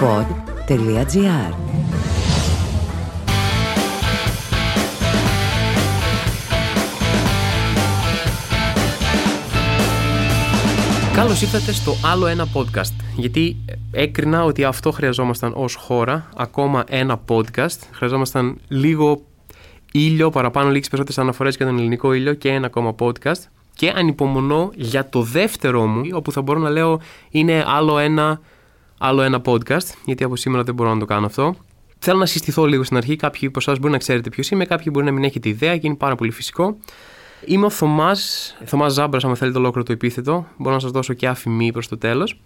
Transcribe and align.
pod.gr 0.00 1.54
Καλώς 11.14 11.42
ήρθατε 11.42 11.72
στο 11.72 11.94
άλλο 12.04 12.26
ένα 12.26 12.46
podcast. 12.54 12.92
Γιατί 13.16 13.56
έκρινα 13.90 14.44
ότι 14.44 14.64
αυτό 14.64 14.90
χρειαζόμασταν 14.90 15.52
ως 15.56 15.74
χώρα. 15.74 16.28
Ακόμα 16.36 16.84
ένα 16.88 17.20
podcast. 17.28 17.78
Χρειαζόμασταν 17.92 18.58
λίγο 18.68 19.20
ήλιο, 19.92 20.30
παραπάνω 20.30 20.70
λίγες 20.70 20.88
περισσότερες 20.88 21.18
αναφορές 21.18 21.56
για 21.56 21.66
τον 21.66 21.78
ελληνικό 21.78 22.12
ήλιο 22.12 22.34
και 22.34 22.48
ένα 22.48 22.66
ακόμα 22.66 22.94
podcast. 22.98 23.40
Και 23.74 23.92
ανυπομονώ 23.96 24.70
για 24.74 25.08
το 25.08 25.22
δεύτερο 25.22 25.86
μου, 25.86 26.02
όπου 26.12 26.32
θα 26.32 26.42
μπορώ 26.42 26.60
να 26.60 26.70
λέω 26.70 27.00
είναι 27.30 27.64
άλλο 27.66 27.98
ένα, 27.98 28.40
άλλο 28.98 29.22
ένα 29.22 29.40
podcast. 29.44 29.86
Γιατί 30.04 30.24
από 30.24 30.36
σήμερα 30.36 30.62
δεν 30.62 30.74
μπορώ 30.74 30.92
να 30.94 30.98
το 30.98 31.04
κάνω 31.04 31.26
αυτό. 31.26 31.54
Θέλω 31.98 32.18
να 32.18 32.26
συστηθώ 32.26 32.66
λίγο 32.66 32.84
στην 32.84 32.96
αρχή. 32.96 33.16
Κάποιοι 33.16 33.48
από 33.48 33.58
εσάς 33.58 33.78
μπορεί 33.78 33.92
να 33.92 33.98
ξέρετε 33.98 34.30
ποιος 34.30 34.50
είμαι, 34.50 34.64
κάποιοι 34.64 34.86
μπορεί 34.92 35.04
να 35.04 35.12
μην 35.12 35.24
έχετε 35.24 35.48
ιδέα 35.48 35.76
και 35.76 35.86
είναι 35.86 35.96
πάρα 35.96 36.14
πολύ 36.14 36.30
φυσικό. 36.30 36.76
Είμαι 37.44 37.66
ο 37.66 37.70
Θωμάς, 37.70 38.56
Θωμάς 38.64 38.92
Ζάμπρας, 38.92 39.24
αν 39.24 39.36
θέλετε 39.36 39.58
ολόκληρο 39.58 39.86
το 39.86 39.92
επίθετο. 39.92 40.46
Μπορώ 40.56 40.74
να 40.74 40.80
σας 40.80 40.90
δώσω 40.90 41.14
και 41.14 41.28
αφημί 41.28 41.72
προς 41.72 41.88
το 41.88 41.98
τέλος. 41.98 42.40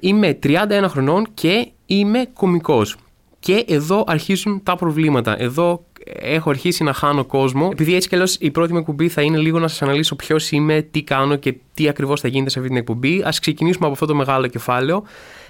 Είμαι 0.00 0.38
31 0.42 0.84
χρονών 0.88 1.26
και 1.34 1.70
είμαι 1.86 2.26
κωμικός. 2.32 2.96
Και 3.38 3.64
εδώ 3.68 4.04
αρχίζουν 4.06 4.62
τα 4.62 4.76
προβλήματα. 4.76 5.40
Εδώ 5.40 5.84
έχω 6.04 6.50
αρχίσει 6.50 6.84
να 6.84 6.92
χάνω 6.92 7.24
κόσμο. 7.24 7.68
Επειδή 7.72 7.94
έτσι 7.94 8.08
κι 8.08 8.14
αλλιώς 8.14 8.36
η 8.40 8.50
πρώτη 8.50 8.72
μου 8.72 8.78
εκπομπή 8.78 9.08
θα 9.08 9.22
είναι 9.22 9.38
λίγο 9.38 9.58
να 9.58 9.68
σας 9.68 9.82
αναλύσω 9.82 10.16
ποιος 10.16 10.50
είμαι, 10.50 10.82
τι 10.82 11.02
κάνω 11.02 11.36
και 11.36 11.54
τι 11.74 11.88
ακριβώς 11.88 12.20
θα 12.20 12.28
γίνεται 12.28 12.50
σε 12.50 12.58
αυτή 12.58 12.70
την 12.70 12.80
εκπομπή. 12.80 13.22
Α 13.22 13.32
ξεκινήσουμε 13.40 13.84
από 13.84 13.92
αυτό 13.94 14.06
το 14.06 14.14
μεγάλο 14.14 14.46
κεφάλαιο. 14.46 15.02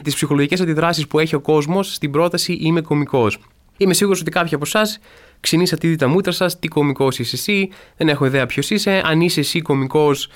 Τις 0.02 0.14
ψυχολογικές 0.14 0.60
αντιδράσεις 0.60 1.06
που 1.06 1.18
έχει 1.18 1.34
ο 1.34 1.40
κόσμος 1.40 1.94
στην 1.94 2.10
πρόταση 2.10 2.52
Είμαι 2.52 2.80
κωμικός. 2.80 3.38
Είμαι 3.76 3.94
σίγουρος 3.94 4.20
ότι 4.20 4.30
κάποιοι 4.30 4.54
από 4.54 4.64
εσάς 4.66 4.98
ξυνήσατε 5.40 5.86
ήδη 5.86 5.96
τα 5.96 6.08
μούτρα 6.08 6.32
σας, 6.32 6.58
τι 6.58 6.68
κωμικός 6.68 7.18
είσαι 7.18 7.36
εσύ, 7.36 7.68
δεν 7.96 8.08
έχω 8.08 8.24
ιδέα 8.24 8.46
ποιος 8.46 8.70
είσαι. 8.70 9.02
Αν 9.04 9.20
είσαι 9.20 9.40
εσύ 9.40 9.60
κωμικός, 9.60 10.28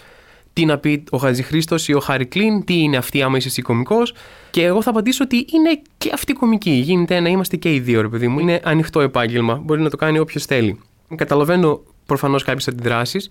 τι 0.56 0.64
να 0.64 0.78
πει 0.78 1.04
ο 1.10 1.18
Χατζη 1.18 1.42
Χρήστος 1.42 1.88
ή 1.88 1.94
ο 1.94 2.00
Χάρη 2.00 2.26
Κλίν, 2.26 2.64
τι 2.64 2.78
είναι 2.78 2.96
αυτή 2.96 3.22
άμα 3.22 3.36
είσαι 3.36 3.48
εσύ 3.48 3.62
κωμικός. 3.62 4.14
Και 4.50 4.64
εγώ 4.64 4.82
θα 4.82 4.90
απαντήσω 4.90 5.24
ότι 5.24 5.36
είναι 5.36 5.80
και 5.98 6.10
αυτή 6.14 6.32
κωμική. 6.32 6.70
Γίνεται 6.70 7.20
να 7.20 7.28
είμαστε 7.28 7.56
και 7.56 7.74
οι 7.74 7.80
δύο, 7.80 8.00
ρε 8.00 8.08
παιδί 8.08 8.28
μου. 8.28 8.38
Είναι 8.38 8.60
ανοιχτό 8.64 9.00
επάγγελμα. 9.00 9.54
Μπορεί 9.64 9.80
να 9.80 9.90
το 9.90 9.96
κάνει 9.96 10.18
όποιος 10.18 10.44
θέλει. 10.44 10.80
Καταλαβαίνω 11.14 11.80
προφανώς 12.06 12.44
κάποιες 12.44 12.68
αντιδράσεις. 12.68 13.30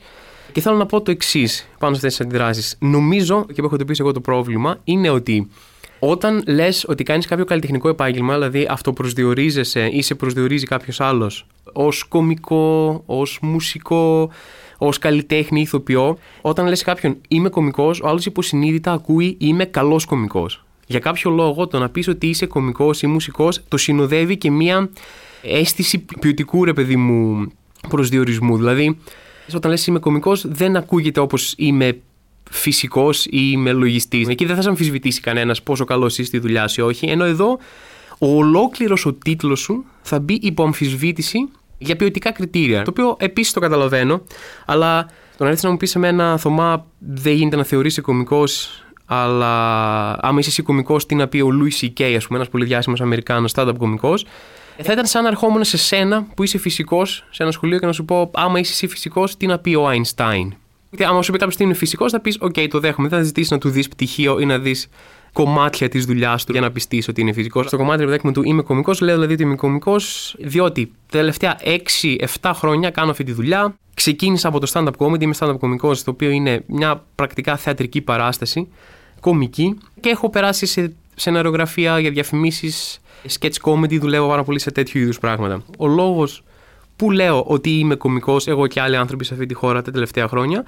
Και 0.52 0.62
θέλω 0.62 0.76
να 0.76 0.86
πω 0.86 1.02
το 1.02 1.12
εξής 1.12 1.70
πάνω 1.80 1.94
σε 1.94 1.98
αυτές 2.06 2.16
τις 2.16 2.26
αντιδράσεις. 2.26 2.78
Νομίζω 2.80 3.45
και 3.45 3.62
που 3.62 3.66
έχω 3.66 3.76
εντοπίσει 3.76 4.02
εγώ 4.02 4.12
το 4.12 4.22
πρόβλημα 4.22 4.78
είναι 4.84 5.10
ότι 5.10 5.50
όταν 6.00 6.44
λες 6.48 6.86
ότι 6.88 7.04
κάνεις 7.04 7.26
κάποιο 7.26 7.45
καλλιτεχνικό 7.45 7.89
επάγγελμα, 7.89 8.34
δηλαδή 8.34 8.67
αυτοπροσδιορίζεσαι 8.70 9.89
ή 9.92 10.02
σε 10.02 10.16
προσδιορίζει 10.16 10.66
κάποιος 10.66 11.02
άλλος 11.02 11.48
ως 11.73 12.04
κωμικό, 12.04 13.04
ως 13.06 13.39
μουσικό, 13.42 14.32
ως 14.78 14.98
καλλιτέχνη, 14.98 15.62
ηθοποιό, 15.62 16.18
όταν 16.42 16.68
λες 16.68 16.84
κάποιον 16.84 17.18
είμαι 17.28 17.50
κωμικός, 17.50 18.02
ο 18.02 18.08
άλλος 18.08 18.26
υποσυνείδητα 18.26 18.92
ακούει 18.92 19.36
είμαι 19.40 19.66
καλός 19.66 20.06
κωμικός. 20.06 20.66
Για 20.88 21.00
κάποιο 21.00 21.32
λόγο 21.32 21.67
το 21.67 21.80
να 21.80 21.90
πεις 21.90 22.08
ότι 22.08 22.28
είσαι 22.28 22.45
κωμικός 22.45 23.02
ή 23.02 23.08
μουσικός 23.08 23.64
το 23.67 23.78
συνοδεύει 23.78 24.38
και 24.38 24.52
μία 24.52 24.90
αίσθηση 25.42 26.06
ποιοτικού 26.20 26.66
ρε 26.66 26.73
παιδί 26.73 26.95
μου 26.95 27.48
προσδιορισμού. 27.90 28.58
Δηλαδή, 28.58 28.98
όταν 29.56 29.72
λες 29.72 29.88
είμαι 29.88 30.00
κωμικός, 30.00 30.45
δεν 30.48 30.76
ακούγεται 30.76 31.20
όπως 31.20 31.54
είμαι 31.58 32.00
φυσικός 32.52 33.26
ή 33.26 33.30
είμαι 33.32 33.72
λογιστής. 33.72 34.28
Εκεί 34.28 34.45
δεν 34.45 34.56
θα 34.56 34.62
σε 34.62 34.70
αμφισβητήσει 34.70 35.22
κανένας 35.22 35.62
πόσο 35.62 35.86
καλός 35.86 36.14
είσαι 36.14 36.23
στη 36.23 36.39
δουλειά 36.39 36.67
σου 36.67 36.82
ή 36.82 36.84
όχι. 36.84 37.06
Ενώ 37.06 37.23
εδώ 37.23 37.60
ο 38.17 38.28
ολόκληρος 38.38 39.06
ο 39.06 39.14
τίτλος 39.14 39.60
σου 39.60 39.86
θα 40.02 40.20
μπει 40.20 40.34
υπό 40.34 40.64
αμφισβήτηση 40.64 41.50
για 41.78 41.95
ποιοτικά 41.95 42.31
κριτήρια. 42.31 42.81
Το 42.81 42.90
οποίο 42.90 43.16
επίσης 43.20 43.54
το 43.54 43.59
καταλαβαίνω, 43.59 44.22
αλλά 44.66 45.05
το 45.38 45.44
να 45.44 45.49
έρθει 45.49 45.66
να 45.66 45.72
μου 45.72 45.77
πεις 45.77 45.89
σε 45.89 45.99
μένα, 45.99 46.38
Θωμά, 46.38 46.86
δεν 46.99 47.33
γίνεται 47.33 47.55
να 47.55 47.64
θεωρήσει 47.64 48.02
κωμικός, 48.02 48.83
αλλά 49.05 49.52
άμα 50.22 50.39
είσαι 50.39 50.49
εσύ 50.49 50.61
κωμικός, 50.64 51.05
τι 51.05 51.16
να 51.16 51.27
πει 51.27 51.42
ο 51.42 51.49
Louis 51.52 51.86
C.K., 51.86 52.04
ας 52.04 52.26
πούμε, 52.26 52.38
ένας 52.38 52.49
πολύ 52.49 52.66
διάσημος 52.66 53.02
Αμερικάνος 53.02 53.52
stand-up 53.55 53.76
κωμικός. 53.77 54.26
Θα 54.82 54.92
ήταν 54.92 55.05
σαν 55.05 55.23
να 55.23 55.30
ερχόμουν 55.30 55.64
σε 55.64 55.77
σένα 55.77 56.27
που 56.36 56.44
είσαι 56.44 56.58
φυσικός 56.58 57.27
σε 57.30 57.44
ένα 57.44 57.52
σχολείο 57.52 57.80
και 57.80 57.86
να 57.86 57.92
σου 57.92 58.05
πω, 58.05 58.32
άμα 58.33 58.60
είσαι 58.60 58.72
εσύ 58.72 58.88
φυσικός, 58.88 59.38
τι 59.38 59.45
να 59.45 59.60
πει 59.60 59.76
ο 59.76 59.89
Einstein. 59.89 60.48
Γιατί 60.89 61.11
άμα 61.11 61.22
σου 61.22 61.32
πει 61.32 61.38
κάποιος 61.38 61.55
ότι 61.55 61.64
είναι 61.64 61.73
φυσικός, 61.73 62.11
θα 62.11 62.20
πεις: 62.20 62.38
OK, 62.42 62.67
το 62.70 62.80
δέχομαι. 62.80 63.08
Δεν 63.08 63.17
θα 63.17 63.23
ζητήσεις 63.23 63.52
να 63.52 63.58
του 63.58 63.70
δεις 63.70 63.88
πτυχίο 63.88 64.39
ή 64.39 64.45
να 64.45 64.60
δεις 64.60 64.89
κομμάτια 65.36 65.90
της 65.90 66.06
δουλειάς 66.06 66.44
του 66.44 66.52
για 66.52 66.62
να 66.62 66.72
πιστείς 66.72 67.08
ότι 67.08 67.22
είναι 67.22 67.34
φυσικός. 67.34 67.66
Στο 67.66 67.78
κομμάτι 67.78 68.20
μου 68.23 68.32
του 68.32 68.44
είμαι 68.44 68.62
κωμικός, 68.62 69.02
λέω 69.02 69.14
δηλαδή 69.14 69.34
ότι 69.34 69.44
είμαι 69.44 69.56
κωμικός, 69.56 70.36
διότι 70.40 70.86
τα 70.86 71.18
τελευταία 71.18 71.58
6-7 72.42 72.52
χρόνια 72.56 72.90
κάνω 72.90 73.12
αυτή 73.12 73.23
τη 73.23 73.32
δουλειά. 73.32 73.76
Ξεκίνησα 73.94 74.48
από 74.48 74.60
το 74.60 74.72
stand-up 74.73 74.92
comedy, 74.98 75.22
είμαι 75.22 75.34
stand-up 75.40 75.60
κωμικός, 75.60 76.04
το 76.04 76.12
οποίο 76.12 76.30
είναι 76.30 76.64
μια 76.68 77.04
πρακτικά 77.16 77.58
θεατρική 77.58 78.02
παράσταση, 78.02 78.68
κομική, 79.20 79.78
και 80.00 80.10
έχω 80.10 80.30
περάσει 80.30 80.66
σε 80.66 80.94
σεναριογραφία 81.16 82.00
για 82.00 82.10
διαφημίσεις, 82.10 83.02
sketch 83.40 83.72
comedy, 83.72 84.00
δουλεύω 84.00 84.28
πάρα 84.28 84.44
πολύ 84.44 84.60
σε 84.60 84.72
τέτοιου 84.72 85.02
είδους 85.02 85.20
πράγματα. 85.20 85.64
Ο 85.78 85.88
λόγος 85.88 86.44
που 86.96 87.12
λέω 87.12 87.44
ότι 87.48 87.70
είμαι 87.70 87.96
κωμικός, 87.96 88.48
εγώ 88.48 88.67
και 88.67 88.82
άλλοι 88.82 88.96
άνθρωποι 88.96 89.26
σε 89.26 89.34
αυτή 89.34 89.46
τη 89.46 89.54
χώρα 89.54 89.82
τα 89.82 89.92
τελευταία 89.92 90.28
χρόνια, 90.28 90.66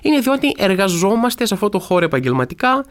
είναι 0.00 0.18
διότι 0.18 0.54
εργαζόμαστε 0.56 1.46
σε 1.46 1.54
αυτό 1.54 1.68
το 1.68 1.78
χώρο 1.78 2.04
επαγγελματικά. 2.04 2.84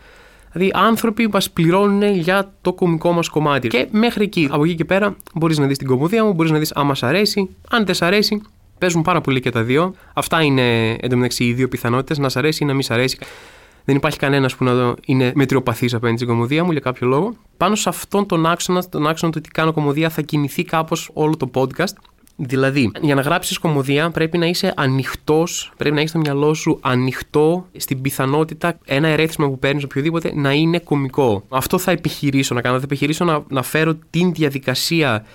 Δηλαδή, 0.51 0.71
άνθρωποι 0.73 1.23
που 1.23 1.29
μας 1.33 1.49
πληρώνουν 1.51 2.13
για 2.13 2.53
το 2.61 2.73
κωμικό 2.73 3.11
μας 3.11 3.29
κομμάτι. 3.29 3.67
Και 3.67 3.87
μέχρι 3.91 4.23
εκεί, 4.23 4.47
από 4.51 4.63
εκεί 4.63 4.75
και 4.75 4.85
πέρα, 4.85 5.15
μπορείς 5.33 5.57
να 5.57 5.67
δεις 5.67 5.77
την 5.77 5.87
κομμωδία 5.87 6.23
μου, 6.23 6.33
μπορείς 6.33 6.51
να 6.51 6.57
δεις 6.57 6.71
άμα 6.75 6.95
σ' 6.95 7.03
αρέσει. 7.03 7.49
Αν 7.69 7.85
δεν 7.85 7.95
σ' 7.95 8.01
αρέσει, 8.01 8.41
παίζουν 8.77 9.01
πάρα 9.01 9.21
πολύ 9.21 9.39
και 9.39 9.49
τα 9.49 9.63
δύο. 9.63 9.93
Αυτά 10.13 10.41
είναι 10.41 10.91
εντωμεταξύ 10.91 11.43
οι 11.43 11.53
δύο 11.53 11.67
πιθανότητες, 11.67 12.17
να 12.17 12.29
σ' 12.29 12.37
αρέσει 12.37 12.63
ή 12.63 12.65
να 12.65 12.73
μην 12.73 12.81
σ' 12.81 12.91
αρέσει. 12.91 13.17
Δεν 13.85 13.95
υπάρχει 13.95 14.17
κανένας 14.17 14.55
που 14.55 14.63
να 14.63 14.93
είναι 15.05 15.31
μετριοπαθής 15.35 15.93
απέναντι 15.93 16.17
στην 16.17 16.29
κομμωδία 16.29 16.63
μου 16.63 16.71
για 16.71 16.79
κάποιο 16.79 17.07
λόγο. 17.07 17.35
Πάνω 17.57 17.75
σε 17.75 17.89
αυτόν 17.89 18.25
τον 18.25 18.45
άξονα, 18.45 18.83
τον 18.89 19.07
άξονα 19.07 19.31
του 19.31 19.37
ότι 19.41 19.49
κάνω 19.49 19.73
κομμωδία, 19.73 20.09
θα 20.09 20.21
κινηθεί 20.21 20.63
κάπως 20.63 21.09
όλο 21.13 21.37
το 21.37 21.49
podcast. 21.53 21.93
Δηλαδή, 22.41 22.91
για 23.01 23.15
να 23.15 23.21
γράψεις 23.21 23.57
κομμωδία 23.57 24.09
πρέπει 24.09 24.37
να 24.37 24.45
είσαι 24.45 24.73
ανοιχτός, 24.75 25.71
πρέπει 25.77 25.95
να 25.95 25.99
έχεις 25.99 26.11
το 26.11 26.19
μυαλό 26.19 26.53
σου 26.53 26.79
ανοιχτό 26.81 27.65
στην 27.77 28.01
πιθανότητα 28.01 28.77
ένα 28.85 29.07
ερέθισμα 29.07 29.47
που 29.47 29.59
παίρνεις 29.59 29.83
οποιοδήποτε 29.83 30.31
να 30.35 30.53
είναι 30.53 30.79
κωμικό. 30.79 31.43
Αυτό 31.49 31.77
θα 31.77 31.91
επιχειρήσω 31.91 32.55
να 32.55 32.61
κάνω. 32.61 32.77
Θα 32.77 32.83
επιχειρήσω 32.83 33.25
να, 33.25 33.43
να 33.49 33.63
φέρω 33.63 33.97
την 34.09 34.33
διαδικασία 34.33 35.25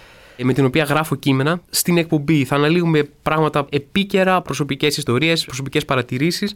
με 0.42 0.52
την 0.52 0.64
οποία 0.64 0.84
γράφω 0.84 1.14
κείμενα 1.14 1.60
στην 1.70 1.98
εκπομπή. 1.98 2.44
Θα 2.44 2.54
αναλύουμε 2.54 3.08
πράγματα 3.22 3.66
επίκαιρα, 3.70 4.42
προσωπικές 4.42 4.96
ιστορίες, 4.96 5.44
προσωπικές 5.44 5.84
παρατηρήσεις 5.84 6.54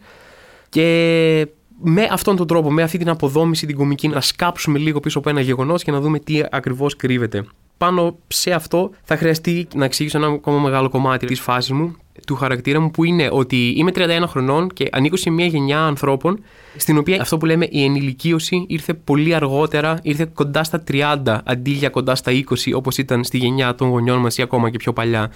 και 0.68 1.46
με 1.82 2.08
αυτόν 2.10 2.36
τον 2.36 2.46
τρόπο, 2.46 2.72
με 2.72 2.82
αυτή 2.82 2.98
την 2.98 3.08
αποδόμηση 3.08 3.66
την 3.66 3.76
κομική, 3.76 4.08
να 4.08 4.20
σκάψουμε 4.20 4.78
λίγο 4.78 5.00
πίσω 5.00 5.18
από 5.18 5.28
ένα 5.28 5.40
γεγονός 5.40 5.82
και 5.82 5.90
να 5.90 6.00
δούμε 6.00 6.18
τι 6.18 6.40
ακριβώς 6.50 6.96
κρύβεται 6.96 7.44
πάνω 7.78 8.18
σε 8.26 8.52
αυτό 8.52 8.90
θα 9.04 9.16
χρειαστεί 9.16 9.68
να 9.74 9.84
εξηγήσω 9.84 10.18
ένα 10.18 10.26
ακόμα 10.26 10.58
μεγάλο 10.58 10.88
κομμάτι 10.88 11.26
της 11.26 11.40
φάσης 11.40 11.70
μου, 11.70 11.96
του 12.26 12.34
χαρακτήρα 12.34 12.80
μου, 12.80 12.90
που 12.90 13.04
είναι 13.04 13.28
ότι 13.32 13.72
είμαι 13.76 13.90
31 13.94 14.22
χρονών 14.26 14.68
και 14.68 14.88
ανήκω 14.92 15.16
σε 15.16 15.30
μια 15.30 15.46
γενιά 15.46 15.80
ανθρώπων 15.80 16.42
στην 16.76 16.98
οποία 16.98 17.20
αυτό 17.20 17.38
που 17.38 17.46
λέμε 17.46 17.66
η 17.70 17.84
ενηλικίωση 17.84 18.64
ήρθε 18.68 18.94
πολύ 18.94 19.34
αργότερα, 19.34 19.98
ήρθε 20.02 20.30
κοντά 20.34 20.64
στα 20.64 20.82
30 20.90 21.38
αντί 21.44 21.70
για 21.70 21.88
κοντά 21.88 22.14
στα 22.14 22.32
20 22.32 22.42
όπως 22.74 22.98
ήταν 22.98 23.24
στη 23.24 23.38
γενιά 23.38 23.74
των 23.74 23.88
γονιών 23.88 24.18
μας 24.18 24.38
ή 24.38 24.42
ακόμα 24.42 24.70
και 24.70 24.76
πιο 24.76 24.92
παλιά. 24.92 25.30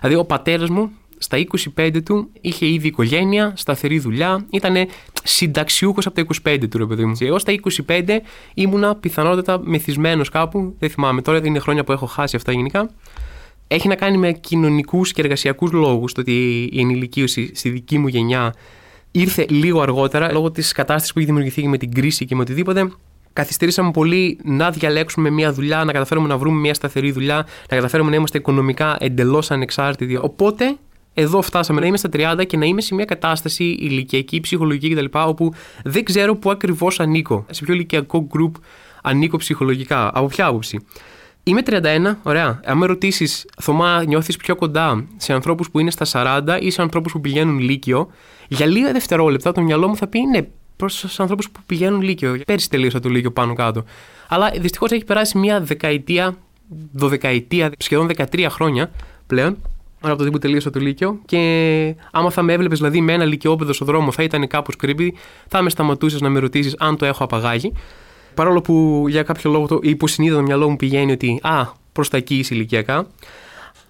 Δηλαδή 0.00 0.20
ο 0.20 0.24
πατέρας 0.24 0.68
μου 0.68 0.90
στα 1.24 1.44
25 1.76 2.02
του 2.04 2.30
είχε 2.40 2.66
ήδη 2.66 2.86
οικογένεια, 2.86 3.52
σταθερή 3.56 3.98
δουλειά, 3.98 4.46
ήταν 4.50 4.74
συνταξιούχος 5.22 6.06
από 6.06 6.14
τα 6.14 6.26
25 6.52 6.68
του, 6.70 6.78
ρε 6.78 6.86
παιδί 6.86 7.04
μου. 7.04 7.16
Εγώ 7.20 7.38
στα 7.38 7.54
25 7.86 8.20
ήμουνα 8.54 8.94
πιθανότατα 8.96 9.60
μεθυσμένος 9.64 10.28
κάπου, 10.28 10.74
δεν 10.78 10.90
θυμάμαι 10.90 11.22
τώρα, 11.22 11.40
είναι 11.44 11.58
χρόνια 11.58 11.84
που 11.84 11.92
έχω 11.92 12.06
χάσει 12.06 12.36
αυτά 12.36 12.52
γενικά. 12.52 12.90
Έχει 13.68 13.88
να 13.88 13.94
κάνει 13.94 14.16
με 14.16 14.32
κοινωνικούς 14.32 15.12
και 15.12 15.20
εργασιακούς 15.20 15.72
λόγους 15.72 16.12
το 16.12 16.20
ότι 16.20 16.68
η 16.72 16.80
ενηλικίωση 16.80 17.50
στη 17.54 17.68
δική 17.68 17.98
μου 17.98 18.06
γενιά 18.08 18.54
ήρθε 19.10 19.46
λίγο 19.48 19.80
αργότερα 19.80 20.32
λόγω 20.32 20.50
της 20.50 20.72
κατάστασης 20.72 21.12
που 21.12 21.18
έχει 21.18 21.28
δημιουργηθεί 21.28 21.68
με 21.68 21.78
την 21.78 21.92
κρίση 21.92 22.24
και 22.24 22.34
με 22.34 22.40
οτιδήποτε. 22.40 22.92
Καθυστερήσαμε 23.32 23.90
πολύ 23.90 24.38
να 24.44 24.70
διαλέξουμε 24.70 25.30
μια 25.30 25.52
δουλειά, 25.52 25.84
να 25.84 25.92
καταφέρουμε 25.92 26.28
να 26.28 26.38
βρούμε 26.38 26.60
μια 26.60 26.74
σταθερή 26.74 27.12
δουλειά, 27.12 27.46
να 27.70 27.76
καταφέρουμε 27.76 28.10
να 28.10 28.16
είμαστε 28.16 28.38
οικονομικά 28.38 28.96
εντελώς 29.00 29.50
ανεξάρτητοι. 29.50 30.16
Οπότε 30.16 30.76
εδώ 31.14 31.42
φτάσαμε 31.42 31.80
να 31.80 31.86
είμαι 31.86 31.96
στα 31.96 32.08
30 32.12 32.46
και 32.46 32.56
να 32.56 32.64
είμαι 32.66 32.80
σε 32.80 32.94
μια 32.94 33.04
κατάσταση 33.04 33.64
ηλικιακή, 33.64 34.40
ψυχολογική 34.40 34.94
κτλ. 34.94 35.18
όπου 35.18 35.52
δεν 35.84 36.04
ξέρω 36.04 36.36
πού 36.36 36.50
ακριβώς 36.50 37.00
ανήκω. 37.00 37.46
Σε 37.50 37.64
ποιο 37.64 37.74
ηλικιακό 37.74 38.26
group 38.34 38.60
ανήκω 39.02 39.36
ψυχολογικά. 39.36 40.10
Από 40.14 40.26
ποια 40.26 40.46
άποψη. 40.46 40.86
Είμαι 41.42 41.62
31, 41.66 42.16
ωραία. 42.22 42.60
Αν 42.64 42.78
με 42.78 42.86
ρωτήσεις, 42.86 43.46
Θωμά, 43.60 44.04
νιώθεις 44.04 44.36
πιο 44.36 44.56
κοντά 44.56 45.04
σε 45.16 45.32
ανθρώπους 45.32 45.70
που 45.70 45.78
είναι 45.78 45.90
στα 45.90 46.06
40 46.46 46.58
ή 46.60 46.70
σε 46.70 46.82
ανθρώπους 46.82 47.12
που 47.12 47.20
πηγαίνουν 47.20 47.58
λύκειο, 47.58 48.10
για 48.48 48.66
λίγα 48.66 48.92
δευτερόλεπτα 48.92 49.52
το 49.52 49.60
μυαλό 49.60 49.88
μου 49.88 49.96
θα 49.96 50.06
πει 50.06 50.20
ναι, 50.20 50.46
προς 50.76 51.00
τους 51.00 51.20
ανθρώπους 51.20 51.50
που 51.50 51.60
πηγαίνουν 51.66 52.02
Λύκειο. 52.02 52.40
Πέρσι 52.46 52.70
τελείωσα 52.70 53.00
το 53.00 53.08
Λύκειο 53.08 53.30
πάνω 53.30 53.54
κάτω. 53.54 53.84
Αλλά 54.28 54.50
δυστυχώς 54.60 54.90
έχει 54.90 55.04
περάσει 55.04 55.38
μια 55.38 55.60
δεκαετία, 55.60 56.36
δωδεκαετία, 56.92 57.72
σχεδόν 57.78 58.10
13 58.16 58.46
χρόνια 58.50 58.90
πλέον 59.26 59.56
από 60.12 60.24
το 60.24 60.30
που 60.30 60.38
τελείωσα 60.38 60.70
το 60.70 60.80
Λύκειο. 60.80 61.18
Και 61.24 61.94
άμα 62.12 62.30
θα 62.30 62.42
με 62.42 62.52
έβλεπες 62.52 62.78
δηλαδή 62.78 63.00
με 63.00 63.12
ένα 63.12 63.24
λυκειόπεδο 63.24 63.72
στο 63.72 63.84
δρόμο, 63.84 64.12
θα 64.12 64.22
ήταν 64.22 64.46
κάπως 64.46 64.74
creepy, 64.82 65.08
θα 65.48 65.62
με 65.62 65.70
σταματούσες 65.70 66.20
να 66.20 66.28
με 66.28 66.38
ρωτήσεις 66.38 66.76
αν 66.78 66.96
το 66.96 67.04
έχω 67.04 67.24
απαγάγει. 67.24 67.72
Παρόλο 68.34 68.60
που 68.60 69.04
για 69.08 69.22
κάποιο 69.22 69.50
λόγο 69.50 69.66
το 69.66 69.78
υποσυνείδητο 69.82 70.42
μυαλό 70.42 70.70
μου 70.70 70.76
πηγαίνει 70.76 71.12
ότι 71.12 71.40
Α, 71.42 71.66
προς 71.92 72.08
τα 72.08 72.16
εκεί 72.16 72.34
είσαι 72.34 72.54
ηλικιακά. 72.54 73.06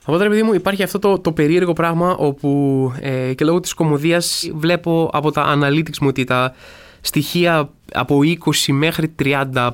Οπότε, 0.06 0.22
ρε 0.22 0.28
παιδί 0.28 0.42
μου, 0.42 0.54
υπάρχει 0.54 0.82
αυτό 0.82 0.98
το, 0.98 1.18
το 1.18 1.32
περίεργο 1.32 1.72
πράγμα 1.72 2.16
όπου 2.16 2.92
ε, 3.00 3.34
και 3.34 3.44
λόγω 3.44 3.60
της 3.60 3.74
κομμωδίας 3.74 4.50
βλέπω 4.54 5.10
από 5.12 5.30
τα 5.30 5.58
analytics 5.58 5.98
μου 6.00 6.08
ότι 6.08 6.24
τα 6.24 6.54
στοιχεία 7.00 7.70
από 7.92 8.18
20 8.44 8.72
μέχρι 8.72 9.14
35 9.22 9.70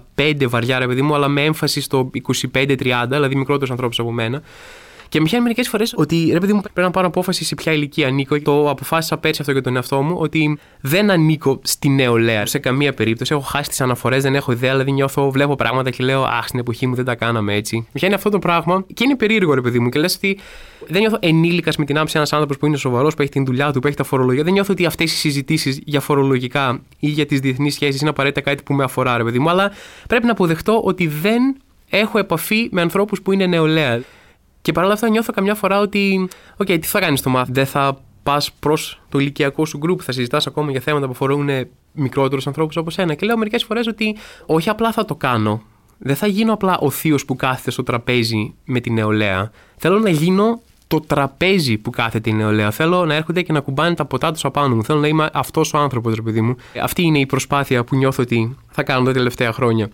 βαριά, 0.49 0.79
ρε 0.79 0.87
παιδί 0.87 1.03
μου, 1.03 1.15
αλλά 1.15 1.29
με 1.29 1.45
έμφαση 1.45 1.81
στο 1.81 2.11
25-30, 2.53 2.77
δηλαδή 3.09 3.37
μικρότερους 3.37 3.71
ανθρώπους 3.71 3.99
από 3.99 4.13
μένα. 4.13 4.43
Και 5.11 5.19
με 5.19 5.25
πιάνει 5.25 5.43
μερικές 5.43 5.69
φορές 5.69 5.95
ότι 5.97 6.29
ρε 6.33 6.39
παιδί 6.39 6.53
μου 6.53 6.61
πρέπει 6.61 6.81
να 6.81 6.91
πάρω 6.91 7.07
απόφαση 7.07 7.45
σε 7.45 7.55
ποια 7.55 7.73
ηλικία 7.73 8.07
ανήκω. 8.07 8.41
Το 8.41 8.71
αποφάσισα 8.71 9.19
πέρσι 9.19 9.41
αυτό 9.41 9.53
για 9.53 9.63
τον 9.63 9.77
εαυτό 9.77 10.03
μου, 10.03 10.15
ότι 10.19 10.59
δεν 10.81 11.11
ανήκω 11.11 11.61
στη 11.63 11.89
νεολαία 11.89 12.47
σε 12.47 12.59
καμία 12.59 12.93
περίπτωση. 12.93 13.33
Έχω 13.33 13.43
χάσει 13.43 13.69
τις 13.69 13.81
αναφορές, 13.81 14.23
δεν 14.23 14.35
έχω 14.35 14.53
ιδέα, 14.53 14.71
δηλαδή 14.71 14.93
νιώθω, 14.93 15.31
βλέπω 15.31 15.57
πράγματα 15.57 15.91
και 15.91 16.05
λέω 16.05 16.23
Αχ, 16.23 16.47
στην 16.47 16.59
εποχή 16.59 16.87
μου 16.87 16.95
δεν 16.95 17.05
τα 17.05 17.15
κάναμε 17.15 17.55
έτσι. 17.55 17.77
Με 17.77 17.87
πιάνει 17.93 18.15
αυτό 18.15 18.31
το 18.31 18.39
πράγμα 18.39 18.85
και 18.95 19.05
είναι 19.05 19.17
περίεργο, 19.17 19.55
ρε 19.55 19.61
παιδί 19.61 19.79
μου, 19.79 19.89
και 19.89 19.99
λες 19.99 20.15
ότι 20.15 20.39
δεν 20.87 21.01
νιώθω 21.01 21.17
ενήλικας 21.21 21.77
με 21.77 21.85
την 21.85 21.99
άποψη 21.99 22.17
ένας 22.17 22.33
άνθρωπος 22.33 22.59
που 22.59 22.67
είναι 22.67 22.77
σοβαρός, 22.77 23.15
που 23.15 23.23
έχει 23.23 23.31
την 23.31 23.45
δουλειά 23.45 23.73
του, 23.73 23.81
που 23.81 23.87
έχει 23.87 23.97
τα 23.97 24.05
φορολογία. 24.05 24.43
Δεν 24.43 24.53
νιώθω 24.53 24.73
ότι 24.73 24.87
αυτές 24.87 25.13
οι 25.13 25.17
συζητήσεις 25.17 25.81
για 25.85 26.01
φορολογικά 26.01 26.81
ή 26.99 27.09
για 27.09 27.27
τις 27.27 27.41
διεθνείς 27.41 27.75
σχέσεις 27.75 28.01
είναι 28.01 28.11
απαραίτητα 28.11 28.41
κάτι 28.51 28.63
που 28.63 28.75
με 28.75 28.85
αφορά, 28.85 29.17
ρε 29.17 29.25
παιδί 29.25 29.39
μου, 29.39 29.51
αλλά 29.51 29.73
πρέπει 30.09 30.27
να 30.27 30.33
αποδεχτώ 30.33 30.81
ότι 30.85 31.07
δεν 31.07 31.57
έχω 31.91 32.19
επαφή 32.19 32.69
με 32.71 32.81
ανθρώπους 32.81 33.23
που 33.23 33.33
είναι 33.33 33.47
νεολαία. 33.47 34.01
Και 34.63 34.73
παρόλα 34.73 34.93
αυτά 34.93 35.09
νιώθω 35.09 35.33
καμιά 35.33 35.55
φορά 35.55 35.81
ότι, 35.81 36.29
okay, 36.57 36.79
τι 36.81 36.87
θα 36.87 37.01
κάνεις 37.01 37.19
στο 37.19 37.31
μάθημα, 37.31 37.55
δεν 37.55 37.67
θα 37.67 37.99
πας 38.23 38.53
προς 38.53 39.01
το 39.09 39.19
ηλικιακό 39.19 39.65
σου 39.65 39.79
γκρουπ, 39.79 40.01
θα 40.03 40.13
συζητάς 40.13 40.47
ακόμα 40.47 40.71
για 40.71 40.81
θέματα 40.81 41.07
που 41.07 41.13
αφορούν 41.13 41.49
μικρότερους 41.93 42.47
ανθρώπους 42.47 42.77
όπως 42.77 42.99
ένα. 42.99 43.15
Και 43.15 43.27
λέω 43.27 43.37
μερικές 43.37 43.65
φορές 43.65 43.87
ότι 43.87 44.17
όχι 44.47 44.69
απλά 44.69 44.93
θα 44.93 45.05
το 45.05 45.15
κάνω. 45.15 45.63
Δεν 45.99 46.17
θα 46.17 46.27
γίνω 46.27 46.53
απλά 46.53 46.79
ο 46.79 46.91
θείος 46.91 47.25
που 47.25 47.37
κάθεται 47.37 47.71
στο 47.71 47.83
τραπέζι 47.83 48.55
με 48.65 48.81
τη 48.81 48.91
νεολαία. 48.91 49.51
Θέλω 49.77 49.99
να 49.99 50.11
γίνω 50.11 50.61
το 50.87 51.01
τραπέζι 51.01 51.79
που 51.79 51.91
κάθεται 51.91 52.31
η 52.31 52.33
νεολαία. 52.33 52.71
Θέλω 52.71 53.05
να 53.05 53.15
έρχονται 53.15 53.43
και 53.43 53.53
να 53.53 53.61
κουμπάνε 53.61 53.95
τα 53.95 54.05
ποτά 54.05 54.33
τους 54.33 54.45
απάνω 54.45 54.75
μου. 54.75 54.85
Θέλω 54.85 54.99
να 55.01 55.07
είμαι 55.07 55.31
αυτός 55.33 55.75
ο 55.75 55.79
άνθρωπος, 55.79 56.15
ρε 56.15 56.23
παιδί 56.23 56.41
μου. 56.41 56.57
Αυτή 56.83 57.03
είναι 57.03 57.19
η 57.19 57.27
προσπάθεια 57.27 57.85
που 57.85 57.97
νιώθω 57.97 58.23
ότι 58.23 58.57
θα 58.71 58.83
κάνω 58.83 59.05
τα 59.05 59.13
τελευταία 59.13 59.53
χρόνια. 59.53 59.89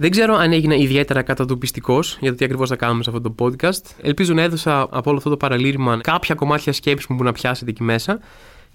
Δεν 0.00 0.10
ξέρω 0.10 0.34
αν 0.34 0.52
έγινα 0.52 0.74
ιδιαίτερα 0.74 1.22
κατατοπιστικός 1.22 2.18
για 2.20 2.30
το 2.30 2.36
τι 2.36 2.44
ακριβώς 2.44 2.68
θα 2.68 2.76
κάνουμε 2.76 3.02
σε 3.02 3.10
αυτό 3.10 3.30
το 3.30 3.34
podcast. 3.38 3.82
Ελπίζω 4.02 4.34
να 4.34 4.42
έδωσα 4.42 4.80
από 4.80 5.02
όλο 5.04 5.18
αυτό 5.18 5.30
το 5.30 5.36
παραλήρημα 5.36 6.00
κάποια 6.00 6.34
κομμάτια 6.34 6.72
σκέψης 6.72 7.06
που 7.06 7.12
μπορεί 7.12 7.26
να 7.26 7.32
πιάσετε 7.32 7.70
εκεί 7.70 7.82
μέσα. 7.82 8.20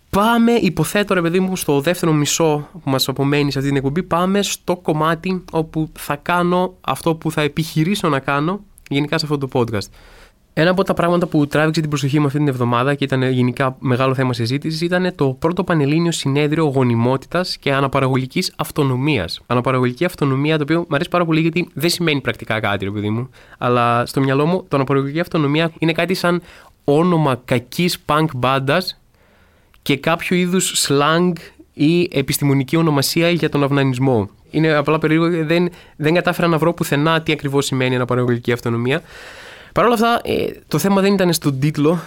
Πάμε, 0.10 0.52
υποθέτω 0.52 1.14
ρε 1.14 1.22
παιδί 1.22 1.40
μου, 1.40 1.56
στο 1.56 1.82
δεύτερο 1.82 2.12
μισό 2.14 2.70
που 2.72 2.90
μας 2.90 3.08
απομένει 3.08 3.52
σε 3.52 3.58
αυτή 3.58 3.70
την 3.70 3.78
εκπομπή. 3.78 4.04
Πάμε 4.04 4.42
στο 4.42 4.76
κομμάτι 4.76 5.44
όπου 5.52 5.90
θα 5.98 6.16
κάνω 6.16 6.78
αυτό 6.82 7.16
που 7.16 7.32
θα 7.32 7.42
επιχειρήσω 7.42 8.10
να 8.10 8.20
κάνω 8.20 8.60
γενικά 8.90 9.18
σε 9.18 9.26
αυτό 9.26 9.38
το 9.38 9.48
podcast. 9.54 9.88
Ένα 10.58 10.70
από 10.70 10.84
τα 10.84 10.94
πράγματα 10.94 11.28
που 11.28 11.48
τράβηξε 11.48 11.82
την 11.82 11.90
προσοχή 11.90 12.20
μου 12.20 12.26
αυτή 12.26 12.38
την 12.38 12.48
εβδομάδα 12.48 12.96
και 12.96 13.04
ήταν 13.04 13.24
γενικά 13.24 13.76
μεγάλο 13.80 14.14
θέμα 14.14 14.34
συζήτησης 14.34 14.82
ήταν 14.82 15.12
το 15.16 15.36
πρώτο 15.40 15.64
Πανελλήνιο 15.64 16.12
Συνέδριο 16.12 16.66
Γονιμότητας 16.66 17.58
και 17.58 17.74
Αναπαραγωγικής 17.74 18.54
Αυτονομίας. 18.56 19.42
Αναπαραγωγική 19.46 20.06
αυτονομία, 20.06 20.58
το 20.58 20.64
οποίο 20.64 20.80
μου 20.80 20.96
αρέσει 20.96 21.10
πάρα 21.10 21.26
πολύ 21.26 21.42
γιατί 21.42 21.70
δεν 21.74 21.90
σημαίνει 21.90 22.22
πρακτικά 22.22 22.60
κάτι, 22.60 22.86
ρε 22.86 22.92
παιδί 22.92 23.10
μου. 23.10 23.30
Αλλά 23.58 24.06
στο 24.06 24.22
μυαλό 24.22 24.46
μου 24.46 24.66
το 24.68 24.76
αναπαραγωγική 24.76 25.20
αυτονομία 25.20 25.72
είναι 25.80 25.92
κάτι 25.92 26.14
σαν 26.14 26.42
όνομα 26.84 27.42
κακής 27.46 27.98
punk 28.06 28.28
μπάντας 28.36 29.02
και 29.82 29.98
κάποιο 29.98 30.38
είδους 30.38 30.88
slang 30.88 31.34
ή 31.74 32.10
επιστημονική 32.12 32.76
ονομασία 32.76 33.30
για 33.30 33.50
τον 33.50 33.64
αυνανισμό. 33.64 34.30
Είναι 34.52 34.74
απλά 34.74 35.00
περίεργο, 35.00 35.46
δεν, 35.46 35.70
δεν 35.96 36.14
κατάφερα 36.14 36.48
να 36.48 36.58
βρω 36.58 36.74
πουθενά 36.74 37.22
τι 37.22 37.32
ακριβώς 37.32 37.66
σημαίνει 37.66 37.96
αναπαραγωγική 37.96 38.52
αυτονομία. 38.52 39.02
Παρ' 39.76 39.86
όλα 39.86 39.94
αυτά, 39.94 40.22
ε, 40.24 40.46
το 40.68 40.78
θέμα 40.78 41.02
δεν 41.02 41.14
ήταν 41.14 41.34
στον 41.34 41.60
τίτλο 41.60 42.00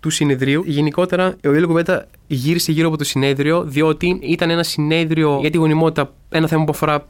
του 0.00 0.10
συνεδρίου. 0.10 0.62
Γενικότερα, 0.66 1.36
ο 1.44 1.52
Ήλιο 1.52 1.66
Κουβέντα 1.66 2.06
γύρισε 2.26 2.72
γύρω 2.72 2.88
από 2.88 2.96
το 2.96 3.04
συνέδριο, 3.04 3.62
διότι 3.64 4.18
ήταν 4.22 4.50
ένα 4.50 4.62
συνέδριο 4.62 5.38
για 5.40 5.50
τη 5.50 5.56
γονιμότητα, 5.56 6.12
ένα 6.28 6.46
θέμα 6.46 6.64
που 6.64 6.70
αφορά 6.70 7.06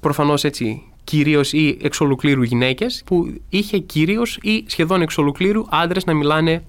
προφανώς 0.00 0.44
έτσι 0.44 0.82
κυρίως 1.04 1.52
ή 1.52 1.78
εξ 1.82 2.00
ολοκλήρου 2.00 2.42
γυναίκες, 2.42 3.02
που 3.06 3.34
είχε 3.48 3.78
κυρίως 3.78 4.38
ή 4.42 4.64
σχεδόν 4.66 5.00
εξ 5.00 5.18
ολοκλήρου 5.18 5.64
άντρες 5.70 6.04
να 6.04 6.14
μιλάνε 6.14 6.62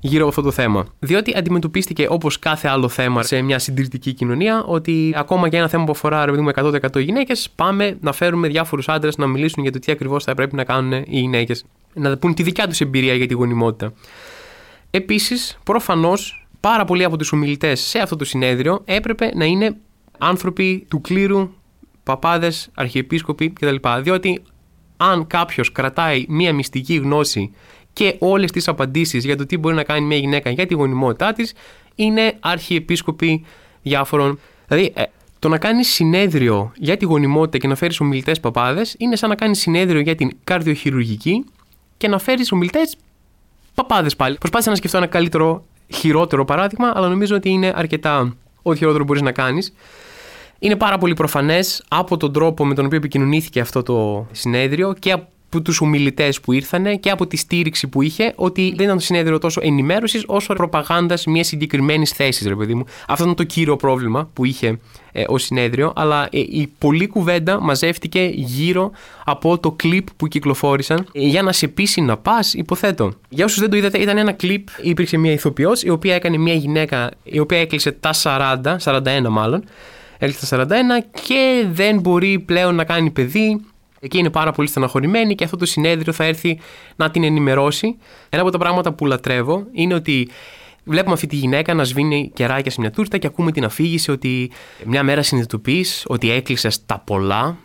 γύρω 0.00 0.20
από 0.20 0.28
αυτό 0.28 0.42
το 0.42 0.50
θέμα. 0.50 0.86
Διότι 0.98 1.36
αντιμετωπίστηκε 1.36 2.06
όπως 2.10 2.38
κάθε 2.38 2.68
άλλο 2.68 2.88
θέμα 2.88 3.22
σε 3.22 3.42
μια 3.42 3.58
συντηρητική 3.58 4.12
κοινωνία, 4.12 4.64
ότι 4.64 5.12
ακόμα 5.16 5.48
για 5.48 5.58
ένα 5.58 5.68
θέμα 5.68 5.84
που 5.84 5.92
αφορά 5.92 6.24
ρε 6.24 6.42
με 6.42 6.52
100% 6.54 7.00
γυναίκες, 7.00 7.50
πάμε 7.54 7.96
να 8.00 8.12
φέρουμε 8.12 8.48
διάφορους 8.48 8.88
άντρες 8.88 9.16
να 9.16 9.26
μιλήσουν 9.26 9.62
για 9.62 9.72
το 9.72 9.78
τι 9.78 9.92
ακριβώς 9.92 10.24
θα 10.24 10.34
πρέπει 10.34 10.54
να 10.56 10.64
κάνουν 10.64 10.92
οι 10.92 11.18
γυναίκες. 11.18 11.64
Να 11.98 12.16
πούν 12.16 12.34
τη 12.34 12.42
δικιά 12.42 12.68
τους 12.68 12.80
εμπειρία 12.80 13.14
για 13.14 13.26
τη 13.26 13.34
γονιμότητα. 13.34 13.92
Επίσης, 14.90 15.58
προφανώς, 15.64 16.46
πάρα 16.60 16.84
πολλοί 16.84 17.04
από 17.04 17.16
τους 17.16 17.32
ομιλητές 17.32 17.80
σε 17.80 17.98
αυτό 17.98 18.16
το 18.16 18.24
συνέδριο 18.24 18.82
έπρεπε 18.84 19.30
να 19.34 19.44
είναι 19.44 19.76
άνθρωποι 20.18 20.86
του 20.88 21.00
κλήρου, 21.00 21.50
παπάδες, 22.02 22.70
αρχιεπίσκοποι 22.74 23.50
κτλ. 23.50 23.76
Διότι 24.00 24.42
αν 24.96 25.26
κάποιος 25.26 25.72
κρατάει 25.72 26.24
μία 26.28 26.52
μυστική 26.52 26.94
γνώση 26.94 27.52
και 27.92 28.16
όλες 28.18 28.50
τις 28.50 28.68
απαντήσεις 28.68 29.24
για 29.24 29.36
το 29.36 29.46
τι 29.46 29.56
μπορεί 29.56 29.74
να 29.74 29.84
κάνει 29.84 30.06
μια 30.06 30.16
γυναίκα 30.16 30.50
για 30.50 30.66
τη 30.66 30.74
γονιμότητά 30.74 31.32
της 31.32 31.52
είναι 31.94 32.36
αρχιεπίσκοποι 32.40 33.44
διάφορων. 33.82 34.38
Δηλαδή, 34.68 34.92
ε, 34.94 35.02
το 35.38 35.48
να 35.48 35.58
κάνεις 35.58 35.88
συνέδριο 35.88 36.72
για 36.76 36.96
τη 36.96 37.04
γονιμότητα 37.04 37.58
και 37.58 37.68
να 37.68 37.74
φέρεις 37.74 38.00
ομιλητές 38.00 38.40
παπάδες 38.40 38.94
είναι 38.98 39.16
σαν 39.16 39.28
να 39.28 39.34
κάνεις 39.34 39.58
συνέδριο 39.58 40.00
για 40.00 40.14
την 40.14 40.30
καρδιοχειρουργική 40.44 41.44
και 41.98 42.08
να 42.08 42.18
φέρεις 42.18 42.52
ομιλητές 42.52 42.96
παπάδες 43.74 44.16
πάλι. 44.16 44.36
Προσπάθησα 44.38 44.70
να 44.70 44.76
σκεφτώ 44.76 44.96
ένα 44.96 45.06
καλύτερο, 45.06 45.64
χειρότερο 45.94 46.44
παράδειγμα, 46.44 46.92
αλλά 46.94 47.08
νομίζω 47.08 47.36
ότι 47.36 47.48
είναι 47.48 47.72
αρκετά 47.74 48.36
ό,τι 48.62 48.78
χειρότερο 48.78 49.04
μπορείς 49.04 49.22
να 49.22 49.32
κάνεις. 49.32 49.72
Είναι 50.58 50.76
πάρα 50.76 50.98
πολύ 50.98 51.14
προφανές 51.14 51.84
από 51.88 52.16
τον 52.16 52.32
τρόπο 52.32 52.66
με 52.66 52.74
τον 52.74 52.84
οποίο 52.84 52.98
επικοινωνήθηκε 52.98 53.60
αυτό 53.60 53.82
το 53.82 54.26
συνέδριο 54.32 54.94
και 54.98 55.12
από 55.12 55.26
τους 55.62 55.80
ομιλητές 55.80 56.40
που 56.40 56.52
ήρθαν 56.52 57.00
και 57.00 57.10
από 57.10 57.26
τη 57.26 57.36
στήριξη 57.36 57.86
που 57.88 58.02
είχε 58.02 58.32
ότι 58.36 58.72
δεν 58.76 58.84
ήταν 58.84 58.96
το 58.96 59.04
συνέδριο 59.04 59.38
τόσο 59.38 59.60
ενημέρωσης 59.64 60.24
όσο 60.26 60.54
προπαγάνδας 60.54 61.26
μιας 61.26 61.46
συγκεκριμένης 61.46 62.10
θέσης, 62.10 62.46
ρε 62.46 62.54
παιδί 62.54 62.74
μου. 62.74 62.84
Αυτό 63.06 63.24
ήταν 63.24 63.36
το 63.36 63.44
κύριο 63.44 63.76
πρόβλημα 63.76 64.30
που 64.32 64.44
είχε 64.44 64.78
ε, 65.12 65.24
ο 65.26 65.38
συνέδριο. 65.38 65.92
Αλλά 65.96 66.28
ε, 66.32 66.38
η 66.38 66.72
πολλή 66.78 67.06
κουβέντα 67.06 67.60
μαζεύτηκε 67.60 68.30
γύρω 68.34 68.90
από 69.24 69.58
το 69.58 69.70
κλιπ 69.72 70.06
που 70.16 70.28
κυκλοφόρησαν 70.28 71.06
ε, 71.12 71.20
για 71.20 71.42
να 71.42 71.52
σε 71.52 71.68
πείσει 71.68 72.00
να 72.00 72.16
πας, 72.16 72.54
υποθέτω. 72.54 73.12
Για 73.28 73.44
όσους 73.44 73.60
δεν 73.60 73.70
το 73.70 73.76
είδατε, 73.76 73.98
ήταν 73.98 74.18
ένα 74.18 74.32
κλιπ, 74.32 74.68
υπήρξε 74.82 75.16
μια 75.16 75.32
ηθοποιός 75.32 75.82
η 75.82 75.90
οποία 75.90 76.14
έκανε 76.14 76.36
μια 76.36 76.54
γυναίκα 76.54 77.10
η 77.22 77.38
οποία 77.38 77.60
έκλεισε 77.60 77.92
τα 77.92 78.10
40, 78.22 78.76
41 78.84 79.26
μάλλον. 79.28 79.64
Έκλεισε 80.18 80.56
τα 80.56 80.66
41 80.66 80.70
και 81.26 81.66
δεν 81.72 82.00
μπορεί 82.00 82.38
πλέον 82.38 82.74
να 82.74 82.84
κάνει 82.84 83.10
παιδί 83.10 83.60
Εκεί 84.00 84.18
είναι 84.18 84.30
πάρα 84.30 84.52
πολύ 84.52 84.68
στεναχωρημένη 84.68 85.34
και 85.34 85.44
αυτό 85.44 85.56
το 85.56 85.66
συνέδριο 85.66 86.12
θα 86.12 86.24
έρθει 86.24 86.60
να 86.96 87.10
την 87.10 87.24
ενημερώσει. 87.24 87.96
Ένα 88.28 88.42
από 88.42 88.50
τα 88.50 88.58
πράγματα 88.58 88.92
που 88.92 89.06
λατρεύω 89.06 89.66
είναι 89.72 89.94
ότι 89.94 90.28
βλέπουμε 90.84 91.14
αυτή 91.14 91.26
τη 91.26 91.36
γυναίκα 91.36 91.74
να 91.74 91.84
σβήνει 91.84 92.30
κεράκια 92.34 92.70
σε 92.70 92.80
μια 92.80 92.90
τούρτα 92.90 93.18
και 93.18 93.26
ακούμε 93.26 93.52
την 93.52 93.64
αφήγηση 93.64 94.10
ότι 94.10 94.50
μια 94.84 95.02
μέρα 95.02 95.22
συνειδητοποιείς 95.22 96.04
ότι 96.06 96.30
έκλεισες 96.30 96.86
τα 96.86 97.02
πολλά 97.06 97.56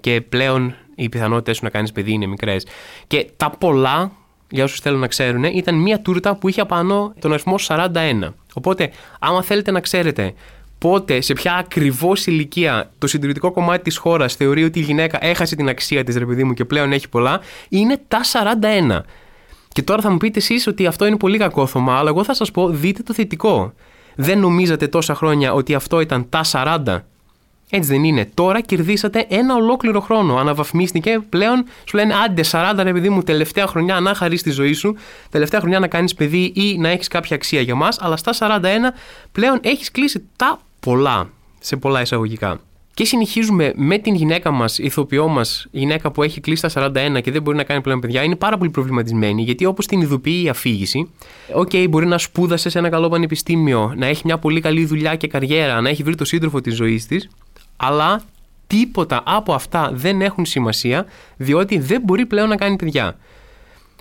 και 0.00 0.20
πλέον 0.20 0.74
οι 0.94 1.08
πιθανότητες 1.08 1.56
σου 1.56 1.64
να 1.64 1.70
κάνεις 1.70 1.92
παιδί 1.92 2.12
είναι 2.12 2.26
μικρές. 2.26 2.66
Και 3.06 3.30
τα 3.36 3.50
πολλά, 3.50 4.12
για 4.50 4.64
όσους 4.64 4.80
θέλουν 4.80 5.00
να 5.00 5.06
ξέρουν, 5.06 5.44
ήταν 5.44 5.74
μια 5.74 6.00
τούρτα 6.00 6.36
που 6.36 6.48
είχε 6.48 6.60
απάνω 6.60 7.14
τον 7.20 7.32
αριθμό 7.32 7.54
41. 7.58 8.34
Οπότε, 8.54 8.90
άμα 9.18 9.42
θέλετε 9.42 9.70
να 9.70 9.80
ξέρετε 9.80 10.34
πότε, 10.78 11.20
σε 11.20 11.32
ποια 11.32 11.54
ακριβώς 11.54 12.26
ηλικία 12.26 12.90
το 12.98 13.06
συντηρητικό 13.06 13.50
κομμάτι 13.50 13.82
της 13.82 13.96
χώρας 13.96 14.34
θεωρεί 14.34 14.64
ότι 14.64 14.78
η 14.78 14.82
γυναίκα 14.82 15.24
έχασε 15.24 15.56
την 15.56 15.68
αξία 15.68 16.04
της, 16.04 16.16
ρε 16.16 16.26
παιδί 16.26 16.44
μου, 16.44 16.52
και 16.52 16.64
πλέον 16.64 16.92
έχει 16.92 17.08
πολλά, 17.08 17.40
είναι 17.68 18.00
τα 18.08 18.20
41. 18.24 19.04
Και 19.68 19.82
τώρα 19.82 20.02
θα 20.02 20.10
μου 20.10 20.16
πείτε 20.16 20.38
εσείς 20.38 20.66
ότι 20.66 20.86
αυτό 20.86 21.06
είναι 21.06 21.16
πολύ 21.16 21.38
κακόθωμα, 21.38 21.98
αλλά 21.98 22.08
εγώ 22.08 22.24
θα 22.24 22.34
σας 22.34 22.50
πω, 22.50 22.68
δείτε 22.68 23.02
το 23.02 23.14
θετικό. 23.14 23.72
Δεν 24.14 24.38
νομίζατε 24.38 24.88
τόσα 24.88 25.14
χρόνια 25.14 25.52
ότι 25.52 25.74
αυτό 25.74 26.00
ήταν 26.00 26.26
τα 26.28 26.40
40. 26.44 27.04
Έτσι 27.70 27.90
δεν 27.90 28.04
είναι. 28.04 28.30
Τώρα 28.34 28.60
κερδίσατε 28.60 29.26
ένα 29.28 29.54
ολόκληρο 29.54 30.00
χρόνο. 30.00 30.36
Αναβαθμίστηκε 30.36 31.20
πλέον, 31.28 31.64
σου 31.84 31.96
λένε 31.96 32.14
άντε 32.14 32.44
40 32.50 32.72
ρε 32.82 32.92
παιδί 32.92 33.08
μου, 33.08 33.22
τελευταία 33.22 33.66
χρονιά 33.66 34.00
να 34.00 34.14
χαρεί 34.14 34.40
τη 34.40 34.50
ζωή 34.50 34.72
σου, 34.72 34.96
τελευταία 35.30 35.60
χρονιά 35.60 35.78
να 35.78 35.86
κάνεις 35.88 36.14
παιδί 36.14 36.52
ή 36.54 36.78
να 36.78 36.88
έχεις 36.88 37.08
κάποια 37.08 37.36
αξία 37.36 37.60
για 37.60 37.74
μας, 37.74 37.98
αλλά 38.00 38.16
στα 38.16 38.32
41 38.32 38.58
πλέον 39.32 39.58
έχεις 39.62 39.90
κλείσει 39.90 40.28
τα 40.36 40.60
πολλά. 40.80 41.30
σε 41.58 41.76
πολλά 41.76 42.00
εισαγωγικά. 42.00 42.60
Και 42.94 43.04
συνεχίζουμε 43.04 43.72
με 43.76 43.98
την 43.98 44.14
γυναίκα 44.14 44.50
μας, 44.50 44.78
η 44.78 44.84
ηθοποιό 44.84 45.28
μας, 45.28 45.66
η 45.70 45.78
γυναίκα 45.78 46.10
που 46.10 46.22
έχει 46.22 46.40
κλείσει 46.40 46.62
τα 46.62 46.68
41 46.68 47.20
και 47.22 47.30
δεν 47.30 47.42
μπορεί 47.42 47.56
να 47.56 47.64
κάνει 47.64 47.80
πλέον 47.80 48.00
παιδιά, 48.00 48.22
είναι 48.22 48.36
πάρα 48.36 48.58
πολύ 48.58 48.70
προβληματισμένη 48.70 49.42
γιατί 49.42 49.64
όπως 49.64 49.86
την 49.86 50.00
ειδοποιεί 50.00 50.42
η 50.44 50.48
αφήγηση, 50.48 51.10
okay, 51.54 51.86
μπορεί 51.90 52.06
να 52.06 52.18
σπούδασες 52.18 52.72
σε 52.72 52.78
ένα 52.78 52.88
καλό 52.88 53.08
πανεπιστήμιο, 53.08 53.94
να 53.96 54.06
έχει 54.06 54.22
μια 54.24 54.38
πολύ 54.38 54.60
καλή 54.60 54.84
δουλειά 54.84 55.16
και 55.16 55.26
καριέρα, 55.26 55.80
να 55.80 55.88
έχει 55.88 56.02
βρει 56.02 56.14
το 56.14 56.24
σύντροφο 56.24 56.60
της 56.60 56.74
ζωής 56.74 57.06
της, 57.06 57.28
αλλά 57.76 58.22
τίποτα 58.66 59.22
από 59.24 59.52
αυτά 59.52 59.90
δεν 59.94 60.20
έχουν 60.20 60.46
σημασία 60.46 61.06
διότι 61.36 61.78
δεν 61.78 62.02
μπορεί 62.04 62.26
πλέον 62.26 62.48
να 62.48 62.56
κάνει 62.56 62.76
παιδιά. 62.76 63.16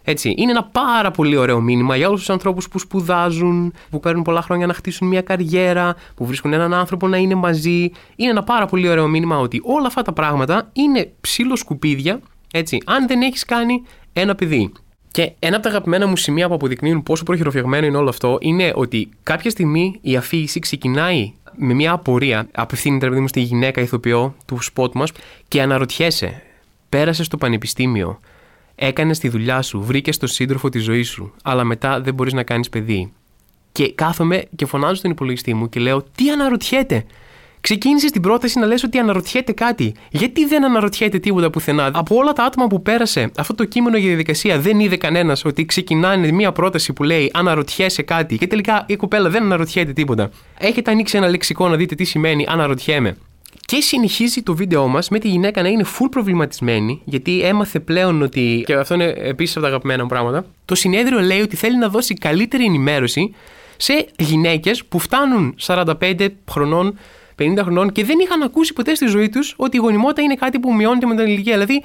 Έτσι, 0.10 0.34
είναι 0.38 0.52
ένα 0.52 0.64
πάρα 0.64 1.12
πολύ 1.12 1.36
ωραίο 1.36 1.62
μήνυμα 1.62 1.96
για 1.96 2.08
όλους 2.08 2.20
τους 2.20 2.30
ανθρώπους 2.30 2.68
που 2.70 2.80
σπουδάζουν, 2.80 3.74
που 3.90 4.00
παίρνουν 4.00 4.24
πολλά 4.24 4.42
χρόνια 4.42 4.68
να 4.68 4.74
χτίσουν 4.74 5.08
μια 5.08 5.22
καριέρα, 5.22 5.96
που 6.16 6.26
βρίσκουν 6.26 6.54
έναν 6.54 6.74
άνθρωπο 6.74 7.08
να 7.08 7.18
είναι 7.18 7.36
μαζί. 7.36 7.92
Είναι 8.16 8.30
ένα 8.30 8.44
πάρα 8.44 8.66
πολύ 8.66 8.90
ωραίο 8.90 9.08
μήνυμα 9.08 9.38
ότι 9.38 9.62
όλα 9.64 9.88
αυτά 9.88 10.02
τα 10.02 10.14
πράγματα 10.14 10.70
είναι 10.74 11.12
ψιλοσκουπίδια, 11.22 12.20
έτσι, 12.54 12.82
αν 12.86 13.08
δεν 13.08 13.22
έχεις 13.22 13.46
κάνει 13.46 13.84
ένα 14.14 14.36
παιδί. 14.36 14.72
Και 15.12 15.32
ένα 15.40 15.56
από 15.56 15.64
τα 15.64 15.70
αγαπημένα 15.70 16.08
μου 16.08 16.18
σημεία 16.18 16.48
που 16.48 16.54
αποδεικνύουν 16.54 17.04
πόσο 17.04 17.24
προχειροφιαγμένο 17.24 17.86
είναι 17.86 17.98
όλο 17.98 18.10
αυτό 18.10 18.38
είναι 18.42 18.72
ότι 18.76 19.10
κάποια 19.24 19.50
στιγμή 19.50 20.00
η 20.02 20.16
αφήγηση 20.16 20.60
ξεκινάει 20.60 21.34
με 21.56 21.74
μια 21.74 21.92
απορία. 21.92 22.48
Απευθύνεται, 22.52 23.08
παιδί 23.08 23.22
μου, 23.22 23.28
στη 23.28 23.40
γυναίκα 23.40 23.82
ηθοποιό 23.82 24.36
του 24.46 24.62
σποτ 24.62 24.94
μας 24.96 25.12
και 25.48 25.62
αναρωτιέσαι, 25.62 26.42
πέρασες 26.90 27.26
στο 27.26 27.38
πανεπιστήμιο, 27.38 28.20
Έκανε 28.80 29.14
τη 29.14 29.30
δουλειά 29.30 29.62
σου, 29.62 29.82
βρήκες 29.84 30.18
τον 30.18 30.30
σύντροφο 30.30 30.70
της 30.70 30.84
ζωής 30.84 31.10
σου, 31.10 31.34
αλλά 31.44 31.64
μετά 31.64 32.02
δεν 32.02 32.14
μπορείς 32.14 32.34
να 32.34 32.44
κάνεις 32.44 32.70
παιδί. 32.70 33.12
Και 33.72 33.92
κάθομαι 33.94 34.44
και 34.56 34.66
φωνάζω 34.66 34.96
στον 34.96 35.12
υπολογιστή 35.12 35.54
μου 35.54 35.70
και 35.70 35.80
λέω: 35.80 36.04
Τι 36.16 36.30
αναρωτιέται; 36.30 37.06
Ξεκίνησες 37.62 38.12
την 38.12 38.22
πρόταση 38.22 38.60
να 38.60 38.66
λες 38.66 38.84
ότι 38.84 38.98
αναρωτιέται 38.98 39.52
κάτι. 39.52 39.94
Γιατί 40.10 40.46
δεν 40.46 40.66
αναρωτιέται 40.66 41.20
τίποτα 41.20 41.50
πουθενά; 41.50 41.92
Από 41.94 42.16
όλα 42.16 42.34
τα 42.34 42.44
άτομα 42.44 42.68
που 42.68 42.82
πέρασε 42.82 43.32
αυτό 43.38 43.56
το 43.56 43.66
κείμενο 43.66 43.98
για 43.98 44.08
διαδικασία, 44.08 44.60
δεν 44.60 44.80
είδε 44.80 44.98
κανένας 44.98 45.46
ότι 45.46 45.66
ξεκινάνε 45.66 46.32
μία 46.32 46.52
πρόταση 46.52 46.94
που 46.94 47.04
λέει 47.04 47.32
Αναρωτιέσαι 47.34 48.02
κάτι. 48.02 48.38
Και 48.38 48.48
τελικά 48.48 48.86
η 48.88 48.96
κοπέλα 48.96 49.30
δεν 49.30 49.44
αναρωτιέται 49.44 49.94
τίποτα. 49.94 50.30
Έχετε 50.58 50.92
ανοίξει 50.92 51.18
ένα 51.18 51.30
λεξικό 51.30 51.68
να 51.68 51.76
δείτε 51.76 51.96
τι 51.96 52.04
σημαίνει 52.04 52.46
Αναρωτιέμαι. 52.50 53.18
Και 53.70 53.82
συνεχίζει 53.82 54.42
το 54.44 54.56
βίντεο 54.56 54.88
μας 54.88 55.10
με 55.10 55.20
τη 55.20 55.28
γυναίκα 55.28 55.62
να 55.62 55.68
είναι 55.68 55.86
full 56.00 56.08
προβληματισμένη, 56.12 57.02
γιατί 57.06 57.42
έμαθε 57.42 57.80
πλέον 57.80 58.22
ότι. 58.22 58.64
και 58.66 58.74
αυτό 58.74 58.94
είναι 58.94 59.14
επίσης 59.18 59.56
από 59.56 59.66
τα 59.66 59.72
αγαπημένα 59.72 60.02
μου 60.04 60.10
πράγματα. 60.10 60.46
Το 60.66 60.76
συνέδριο 60.76 61.20
λέει 61.20 61.42
ότι 61.42 61.56
θέλει 61.56 61.78
να 61.78 61.90
δώσει 61.90 62.14
καλύτερη 62.14 62.66
ενημέρωση 62.66 63.36
σε 63.78 64.08
γυναίκες 64.18 64.86
που 64.86 65.00
φτάνουν 65.00 65.56
45 65.62 66.28
χρονών, 66.52 66.98
50 67.40 67.58
χρονών 67.62 67.92
και 67.92 68.04
δεν 68.04 68.20
είχαν 68.20 68.42
ακούσει 68.42 68.74
ποτέ 68.74 68.96
στη 68.96 69.06
ζωή 69.06 69.30
τους 69.30 69.54
ότι 69.58 69.78
η 69.78 69.80
γονιμότητα 69.80 70.22
είναι 70.22 70.36
κάτι 70.36 70.60
που 70.60 70.74
μειώνεται 70.74 71.06
με 71.06 71.16
την 71.16 71.26
ηλικία. 71.26 71.54
Δηλαδή, 71.54 71.84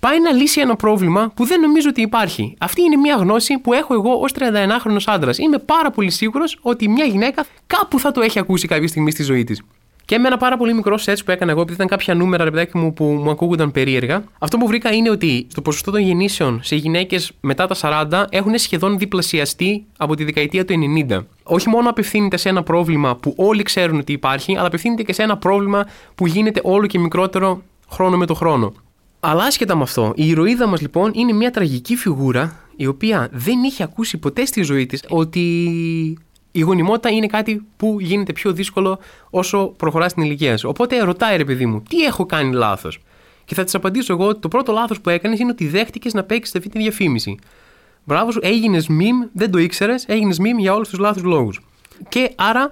πάει 0.00 0.20
να 0.20 0.32
λύσει 0.32 0.60
ένα 0.60 0.76
πρόβλημα 0.76 1.32
που 1.36 1.44
δεν 1.44 1.60
νομίζω 1.60 1.88
ότι 1.88 2.00
υπάρχει. 2.00 2.54
Αυτή 2.58 2.82
είναι 2.82 2.96
μια 2.96 3.16
γνώση 3.16 3.58
που 3.58 3.72
έχω 3.72 3.94
εγώ 3.94 4.12
ως 4.12 4.32
31χρονο 4.38 4.98
άντρας. 5.06 5.38
Είμαι 5.38 5.58
πάρα 5.58 5.90
πολύ 5.90 6.10
σίγουρος 6.10 6.58
ότι 6.62 6.88
μια 6.88 7.04
γυναίκα 7.04 7.44
κάπου 7.66 7.98
θα 7.98 8.12
το 8.12 8.20
έχει 8.20 8.38
ακούσει 8.38 8.66
κάποια 8.66 8.88
στιγμή 8.88 9.10
στη 9.10 9.22
ζωή 9.22 9.44
της. 9.44 9.62
Και 10.06 10.18
με 10.18 10.26
ένα 10.26 10.36
πάρα 10.36 10.56
πολύ 10.56 10.74
μικρό 10.74 10.98
σετ 10.98 11.18
που 11.24 11.30
έκανα 11.30 11.50
εγώ, 11.50 11.60
επειδή 11.60 11.76
ήταν 11.76 11.88
κάποια 11.88 12.14
νούμερα 12.14 12.44
ρε 12.44 12.50
παιδάκι 12.50 12.78
μου 12.78 12.92
που 12.92 13.04
μου 13.04 13.30
ακούγονταν 13.30 13.70
περίεργα, 13.70 14.24
αυτό 14.38 14.56
που 14.56 14.66
βρήκα 14.66 14.92
είναι 14.92 15.10
ότι 15.10 15.46
το 15.54 15.62
ποσοστό 15.62 15.90
των 15.90 16.00
γεννήσεων 16.00 16.60
σε 16.62 16.76
γυναίκες 16.76 17.32
μετά 17.40 17.66
τα 17.66 17.76
40 18.10 18.24
έχουν 18.30 18.58
σχεδόν 18.58 18.98
διπλασιαστεί 18.98 19.84
από 19.96 20.14
τη 20.14 20.24
δεκαετία 20.24 20.64
του 20.64 20.74
90. 21.08 21.18
Όχι 21.42 21.68
μόνο 21.68 21.88
απευθύνεται 21.90 22.36
σε 22.36 22.48
ένα 22.48 22.62
πρόβλημα 22.62 23.16
που 23.16 23.34
όλοι 23.36 23.62
ξέρουν 23.62 23.98
ότι 23.98 24.12
υπάρχει, 24.12 24.56
αλλά 24.56 24.66
απευθύνεται 24.66 25.02
και 25.02 25.12
σε 25.12 25.22
ένα 25.22 25.36
πρόβλημα 25.36 25.86
που 26.14 26.26
γίνεται 26.26 26.60
όλο 26.64 26.86
και 26.86 26.98
μικρότερο 26.98 27.62
χρόνο 27.90 28.16
με 28.16 28.26
το 28.26 28.34
χρόνο. 28.34 28.72
Αλλά 29.20 29.44
άσχετα 29.44 29.76
με 29.76 29.82
αυτό, 29.82 30.12
η 30.16 30.28
ηρωίδα 30.28 30.66
μας 30.66 30.80
λοιπόν 30.80 31.10
είναι 31.14 31.32
μια 31.32 31.50
τραγική 31.50 31.96
φιγούρα 31.96 32.60
η 32.76 32.86
οποία 32.86 33.28
δεν 33.32 33.62
είχε 33.62 33.82
ακούσει 33.82 34.18
ποτέ 34.18 34.44
στη 34.44 34.62
ζωή 34.62 34.86
της 34.86 35.04
ότι 35.08 36.18
η 36.56 36.60
γονιμότητα 36.60 37.10
είναι 37.10 37.26
κάτι 37.26 37.66
που 37.76 37.96
γίνεται 38.00 38.32
πιο 38.32 38.52
δύσκολο 38.52 38.98
όσο 39.30 39.66
προχωράς 39.66 40.10
στην 40.10 40.22
ηλικία 40.22 40.56
σου. 40.56 40.68
Οπότε 40.68 41.02
ρωτάει 41.02 41.36
ρε 41.36 41.44
παιδί 41.44 41.66
μου, 41.66 41.82
τι 41.88 42.04
έχω 42.04 42.26
κάνει 42.26 42.52
λάθος; 42.54 43.00
Και 43.44 43.54
θα 43.54 43.64
της 43.64 43.74
απαντήσω 43.74 44.12
εγώ 44.12 44.26
ότι 44.26 44.40
το 44.40 44.48
πρώτο 44.48 44.72
λάθος 44.72 45.00
που 45.00 45.10
έκανες 45.10 45.38
είναι 45.38 45.50
ότι 45.50 45.66
δέχτηκες 45.66 46.14
να 46.14 46.22
παίξεις 46.22 46.54
αυτή 46.54 46.68
τη 46.68 46.78
διαφήμιση. 46.78 47.38
Μπράβο 48.04 48.30
σου, 48.30 48.40
έγινες 48.42 48.86
meme, 48.90 49.28
δεν 49.32 49.50
το 49.50 49.58
ήξερες, 49.58 50.04
έγινες 50.08 50.38
meme 50.40 50.58
για 50.58 50.74
όλους 50.74 50.88
τους 50.88 50.98
λάθους 50.98 51.22
λόγους. 51.22 51.60
Και 52.08 52.32
άρα 52.36 52.70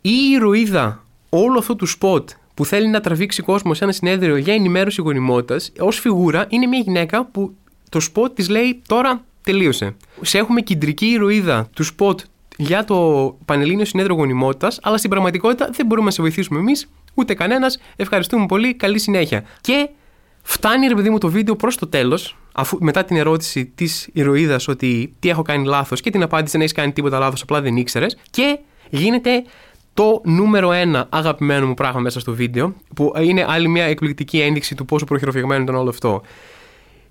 η 0.00 0.14
ηρωίδα 0.34 1.04
όλου 1.28 1.58
αυτού 1.58 1.76
του 1.76 1.86
σποτ 1.86 2.30
που 2.54 2.64
θέλει 2.64 2.88
να 2.88 3.00
τραβήξει 3.00 3.42
κόσμο 3.42 3.74
σε 3.74 3.84
ένα 3.84 3.92
συνέδριο 3.92 4.36
για 4.36 4.54
ενημέρωση 4.54 5.02
γονιμότητας, 5.02 5.72
ως 5.78 5.98
φιγούρα 5.98 6.46
είναι 6.48 6.66
μια 6.66 6.78
γυναίκα 6.78 7.24
που 7.24 7.54
το 7.88 8.00
σποτ 8.00 8.34
της 8.34 8.48
λέει 8.48 8.82
τώρα 8.86 9.24
τελείωσε. 9.42 9.96
Σε 10.20 10.38
έχουμε 10.38 10.60
κεντρική 10.60 11.06
ηρωίδα 11.06 11.68
του 11.74 11.84
σποτ 11.84 12.20
για 12.60 12.84
το 12.84 13.36
Πανελλήνιο 13.44 13.84
Συνέδριο 13.84 14.14
Γονιμότητας, 14.14 14.78
αλλά 14.82 14.96
στην 14.98 15.10
πραγματικότητα 15.10 15.70
δεν 15.72 15.86
μπορούμε 15.86 16.06
να 16.06 16.12
σε 16.12 16.22
βοηθήσουμε 16.22 16.58
εμείς, 16.58 16.90
ούτε 17.14 17.34
κανένας. 17.34 17.78
Ευχαριστούμε 17.96 18.46
πολύ. 18.46 18.74
Καλή 18.74 18.98
συνέχεια. 18.98 19.44
Και 19.60 19.88
φτάνει 20.42 20.86
ρε 20.86 20.94
παιδί 20.94 21.10
μου 21.10 21.18
το 21.18 21.28
βίντεο 21.28 21.56
προς 21.56 21.76
το 21.76 21.86
τέλος, 21.86 22.36
μετά 22.78 23.04
την 23.04 23.16
ερώτηση 23.16 23.72
της 23.74 24.08
ηρωίδας 24.12 24.68
ότι 24.68 25.14
τι 25.18 25.28
έχω 25.28 25.42
κάνει 25.42 25.66
λάθος 25.66 26.00
και 26.00 26.10
την 26.10 26.22
απάντηση 26.22 26.52
δεν 26.52 26.60
έχεις 26.60 26.72
κάνει 26.72 26.92
τίποτα 26.92 27.18
λάθος, 27.18 27.42
απλά 27.42 27.60
δεν 27.60 27.76
ήξερες. 27.76 28.18
Και 28.30 28.58
γίνεται 28.90 29.44
το 29.94 30.20
νούμερο 30.24 30.72
ένα 30.72 31.06
αγαπημένο 31.10 31.66
μου 31.66 31.74
πράγμα 31.74 32.00
μέσα 32.00 32.20
στο 32.20 32.34
βίντεο, 32.34 32.74
που 32.94 33.12
είναι 33.20 33.44
άλλη 33.48 33.68
μια 33.68 33.84
εκπληκτική 33.84 34.40
ένδειξη 34.40 34.74
του 34.74 34.84
πόσο 34.84 35.04
προχειροφυγμένο 35.04 35.62
ήταν 35.62 35.74
όλο 35.74 35.88
αυτό. 35.88 36.22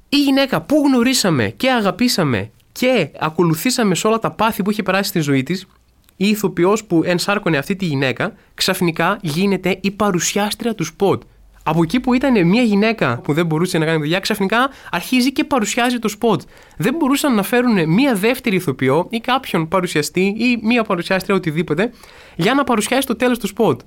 Η 0.10 0.18
γυναίκα 0.18 0.62
που 0.62 0.84
γνωρίσαμε 0.86 1.54
και 1.58 1.72
αγαπήσαμε 1.72 2.51
και 2.77 3.10
ακολουθήσαμε 3.19 3.96
σε 3.96 4.07
όλα 4.07 4.19
τα 4.19 4.31
πάθη 4.31 4.63
που 4.63 4.72
είχε 4.72 4.84
περάσει 4.84 5.10
στη 5.10 5.19
ζωή 5.19 5.43
της, 5.43 5.67
η 6.15 6.27
ηθοποιός 6.27 6.84
που 6.84 7.01
ενσάρκωνε 7.05 7.57
αυτή 7.57 7.75
τη 7.75 7.86
γυναίκα, 7.86 8.34
ξαφνικά 8.53 9.17
γίνεται 9.22 9.77
η 9.81 9.91
παρουσιάστρια 9.91 10.75
του 10.75 10.84
σποτ. 10.84 11.22
Από 11.63 11.84
εκεί 11.84 12.00
που 12.00 12.13
ήταν 12.13 12.48
μια 12.48 12.62
γυναίκα 12.62 13.19
που 13.24 13.34
δεν 13.34 13.46
μπορούσε 13.46 13.77
να 13.77 13.86
κάνει 13.86 13.98
δουλειά, 13.98 14.19
ξαφνικά 14.19 14.69
αρχίζει 14.91 15.31
και 15.31 15.43
παρουσιάζει 15.43 16.00
το 16.00 16.07
σποτ. 16.07 16.41
Δεν 16.77 16.96
μπορούσαν 16.96 17.36
να 17.36 17.43
φέρουν 17.43 17.89
μια 17.89 18.13
δεύτερη 18.13 18.55
ηθοποιό 18.55 19.07
ή 19.10 19.19
κάποιον 19.19 19.67
παρουσιαστή 19.67 20.22
ή 20.22 20.60
μια 20.62 20.84
παρουσιάστρια 20.84 21.36
οτιδήποτε 21.36 21.91
για 22.36 22.53
να 22.53 22.63
παρουσιάσει 22.63 23.07
το 23.07 23.15
τέλος 23.15 23.39
του 23.39 23.48
σποτ. 23.48 23.81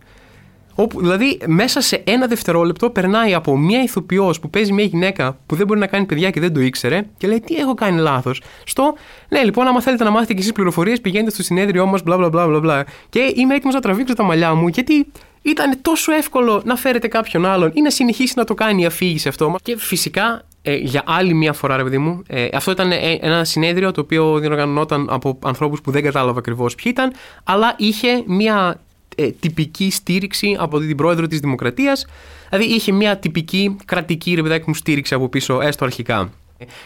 Όπου, 0.80 1.00
δηλαδή, 1.00 1.38
μέσα 1.46 1.80
σε 1.80 2.02
ένα 2.06 2.26
δευτερόλεπτο 2.26 2.90
περνάει 2.90 3.34
από 3.34 3.56
μια 3.56 3.82
ηθοποιός 3.82 4.40
που 4.40 4.50
παίζει 4.50 4.72
μια 4.72 4.84
γυναίκα 4.84 5.38
που 5.46 5.56
δεν 5.56 5.66
μπορεί 5.66 5.80
να 5.80 5.86
κάνει 5.86 6.06
παιδιά 6.06 6.30
και 6.30 6.40
δεν 6.40 6.52
το 6.54 6.60
ήξερε 6.60 7.06
και 7.16 7.26
λέει 7.26 7.40
Τι 7.40 7.54
έχω 7.54 7.74
κάνει 7.74 8.00
λάθος. 8.00 8.42
Στο 8.64 8.94
Ναι, 9.28 9.42
λοιπόν, 9.42 9.66
άμα 9.66 9.80
θέλετε 9.80 10.04
να 10.04 10.10
μάθετε 10.10 10.32
και 10.32 10.40
εσείς 10.40 10.52
πληροφορίες, 10.52 11.00
πηγαίνετε 11.00 11.30
στο 11.30 11.42
συνέδριό 11.42 11.86
μα, 11.86 11.98
μπλα 12.04 12.16
μπλα 12.16 12.28
μπλα 12.28 12.60
μπλα. 12.60 12.84
Και 13.08 13.32
είμαι 13.34 13.54
έτοιμος 13.54 13.74
να 13.74 13.80
τραβήξω 13.80 14.14
τα 14.14 14.22
μαλλιά 14.22 14.54
μου 14.54 14.68
γιατί 14.68 15.06
ήταν 15.42 15.78
τόσο 15.82 16.12
εύκολο 16.12 16.62
να 16.64 16.76
φέρετε 16.76 17.08
κάποιον 17.08 17.46
άλλον 17.46 17.70
ή 17.74 17.80
να 17.80 17.90
συνεχίσει 17.90 18.32
να 18.36 18.44
το 18.44 18.54
κάνει 18.54 18.82
η 18.82 18.86
αφήγηση 18.86 19.28
αυτό. 19.28 19.56
Και 19.62 19.76
φυσικά 19.78 20.42
ε, 20.62 20.74
για 20.74 21.02
άλλη 21.06 21.34
μία 21.34 21.52
φορά, 21.52 21.76
ρε 21.76 21.82
παιδί 21.82 21.98
μου, 21.98 22.22
ε, 22.28 22.48
αυτό 22.52 22.70
ήταν 22.70 22.92
ε, 22.92 23.18
ένα 23.20 23.44
συνέδριο 23.44 23.92
το 23.92 24.00
οποίο 24.00 24.38
διοργανωνόταν 24.38 25.06
από 25.10 25.38
ανθρώπους 25.44 25.80
που 25.80 25.90
δεν 25.90 26.02
κατάλαβα 26.02 26.38
ακριβώς 26.38 26.74
ποιοι 26.74 26.92
ήταν, 26.94 27.12
αλλά 27.44 27.74
είχε 27.76 28.22
μία 28.26 28.80
ε, 29.16 29.30
τυπική 29.30 29.90
στήριξη 29.90 30.56
από 30.58 30.78
την 30.78 30.96
πρόεδρο 30.96 31.26
της 31.26 31.40
Δημοκρατίας. 31.40 32.06
Δηλαδή 32.50 32.74
είχε 32.74 32.92
μια 32.92 33.18
τυπική 33.18 33.76
κρατική 33.84 34.34
ρε 34.34 34.42
παιδάκι 34.42 34.64
μου 34.66 34.74
στήριξη 34.74 35.14
από 35.14 35.28
πίσω, 35.28 35.60
έστω 35.60 35.84
αρχικά. 35.84 36.30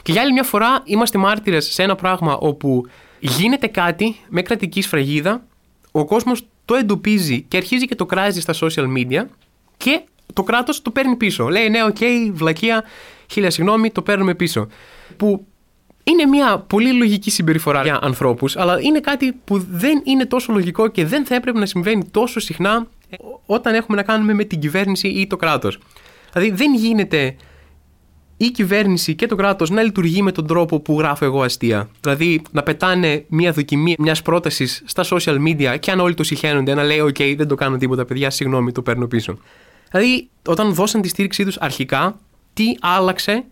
Και 0.02 0.12
για 0.12 0.20
άλλη 0.20 0.32
μια 0.32 0.42
φορά 0.42 0.82
είμαστε 0.84 1.18
μάρτυρες 1.18 1.64
σε 1.72 1.82
ένα 1.82 1.94
πράγμα 1.94 2.36
όπου 2.36 2.86
γίνεται 3.18 3.66
κάτι 3.66 4.16
με 4.28 4.42
κρατική 4.42 4.82
σφραγίδα, 4.82 5.44
ο 5.92 6.04
κόσμος 6.04 6.46
το 6.64 6.74
εντοπίζει 6.74 7.42
και 7.42 7.56
αρχίζει 7.56 7.86
και 7.86 7.94
το 7.94 8.06
κράζει 8.06 8.40
στα 8.40 8.54
social 8.60 8.86
media 8.96 9.24
και 9.76 10.00
το 10.32 10.42
κράτος 10.42 10.82
το 10.82 10.90
παίρνει 10.90 11.16
πίσω. 11.16 11.48
Λέει 11.48 11.68
ναι, 11.68 11.84
οκέι, 11.84 11.96
okay, 12.00 12.30
βλακεία, 12.32 12.84
χίλια 13.30 13.50
συγγνώμη, 13.50 13.90
το 13.90 14.02
παίρνουμε 14.02 14.34
πίσω. 14.34 14.68
Που 15.16 15.46
είναι 16.04 16.26
μια 16.26 16.58
πολύ 16.58 16.92
λογική 16.92 17.30
συμπεριφορά 17.30 17.82
για 17.82 17.98
ανθρώπους, 18.02 18.56
αλλά 18.56 18.80
είναι 18.80 19.00
κάτι 19.00 19.32
που 19.44 19.66
δεν 19.70 20.02
είναι 20.04 20.26
τόσο 20.26 20.52
λογικό 20.52 20.88
και 20.88 21.06
δεν 21.06 21.26
θα 21.26 21.34
έπρεπε 21.34 21.58
να 21.58 21.66
συμβαίνει 21.66 22.04
τόσο 22.10 22.40
συχνά 22.40 22.86
όταν 23.46 23.74
έχουμε 23.74 23.96
να 23.96 24.02
κάνουμε 24.02 24.34
με 24.34 24.44
την 24.44 24.58
κυβέρνηση 24.58 25.08
ή 25.08 25.26
το 25.26 25.36
κράτος. 25.36 25.78
Δηλαδή, 26.32 26.50
δεν 26.50 26.74
γίνεται 26.74 27.36
η 28.36 28.50
κυβέρνηση 28.50 29.14
και 29.14 29.26
το 29.26 29.36
κράτος 29.36 29.70
να 29.70 29.82
λειτουργεί 29.82 30.22
με 30.22 30.32
τον 30.32 30.46
τρόπο 30.46 30.80
που 30.80 30.98
γράφω 30.98 31.24
εγώ 31.24 31.42
αστεία. 31.42 31.88
Δηλαδή, 32.00 32.42
να 32.50 32.62
πετάνε 32.62 33.24
μια 33.28 33.52
δοκιμή 33.52 33.94
μιας 33.98 34.22
πρότασης 34.22 34.82
στα 34.84 35.04
social 35.10 35.38
media 35.46 35.76
και 35.80 35.90
αν 35.90 36.00
όλοι 36.00 36.14
το 36.14 36.22
συχαίνονται, 36.22 36.74
να 36.74 36.82
λέει: 36.82 37.02
OK, 37.02 37.34
δεν 37.36 37.48
το 37.48 37.54
κάνω 37.54 37.76
τίποτα, 37.76 38.04
παιδιά, 38.04 38.30
συγγνώμη, 38.30 38.72
το 38.72 38.82
παίρνω 38.82 39.06
πίσω. 39.06 39.38
Δηλαδή, 39.90 40.28
όταν 40.46 40.74
δώσαν 40.74 41.00
τη 41.00 41.08
στήριξή 41.08 41.44
τους 41.44 41.56
αρχικά, 41.56 42.18
τι 42.52 42.64
άλλαξε 42.80 43.44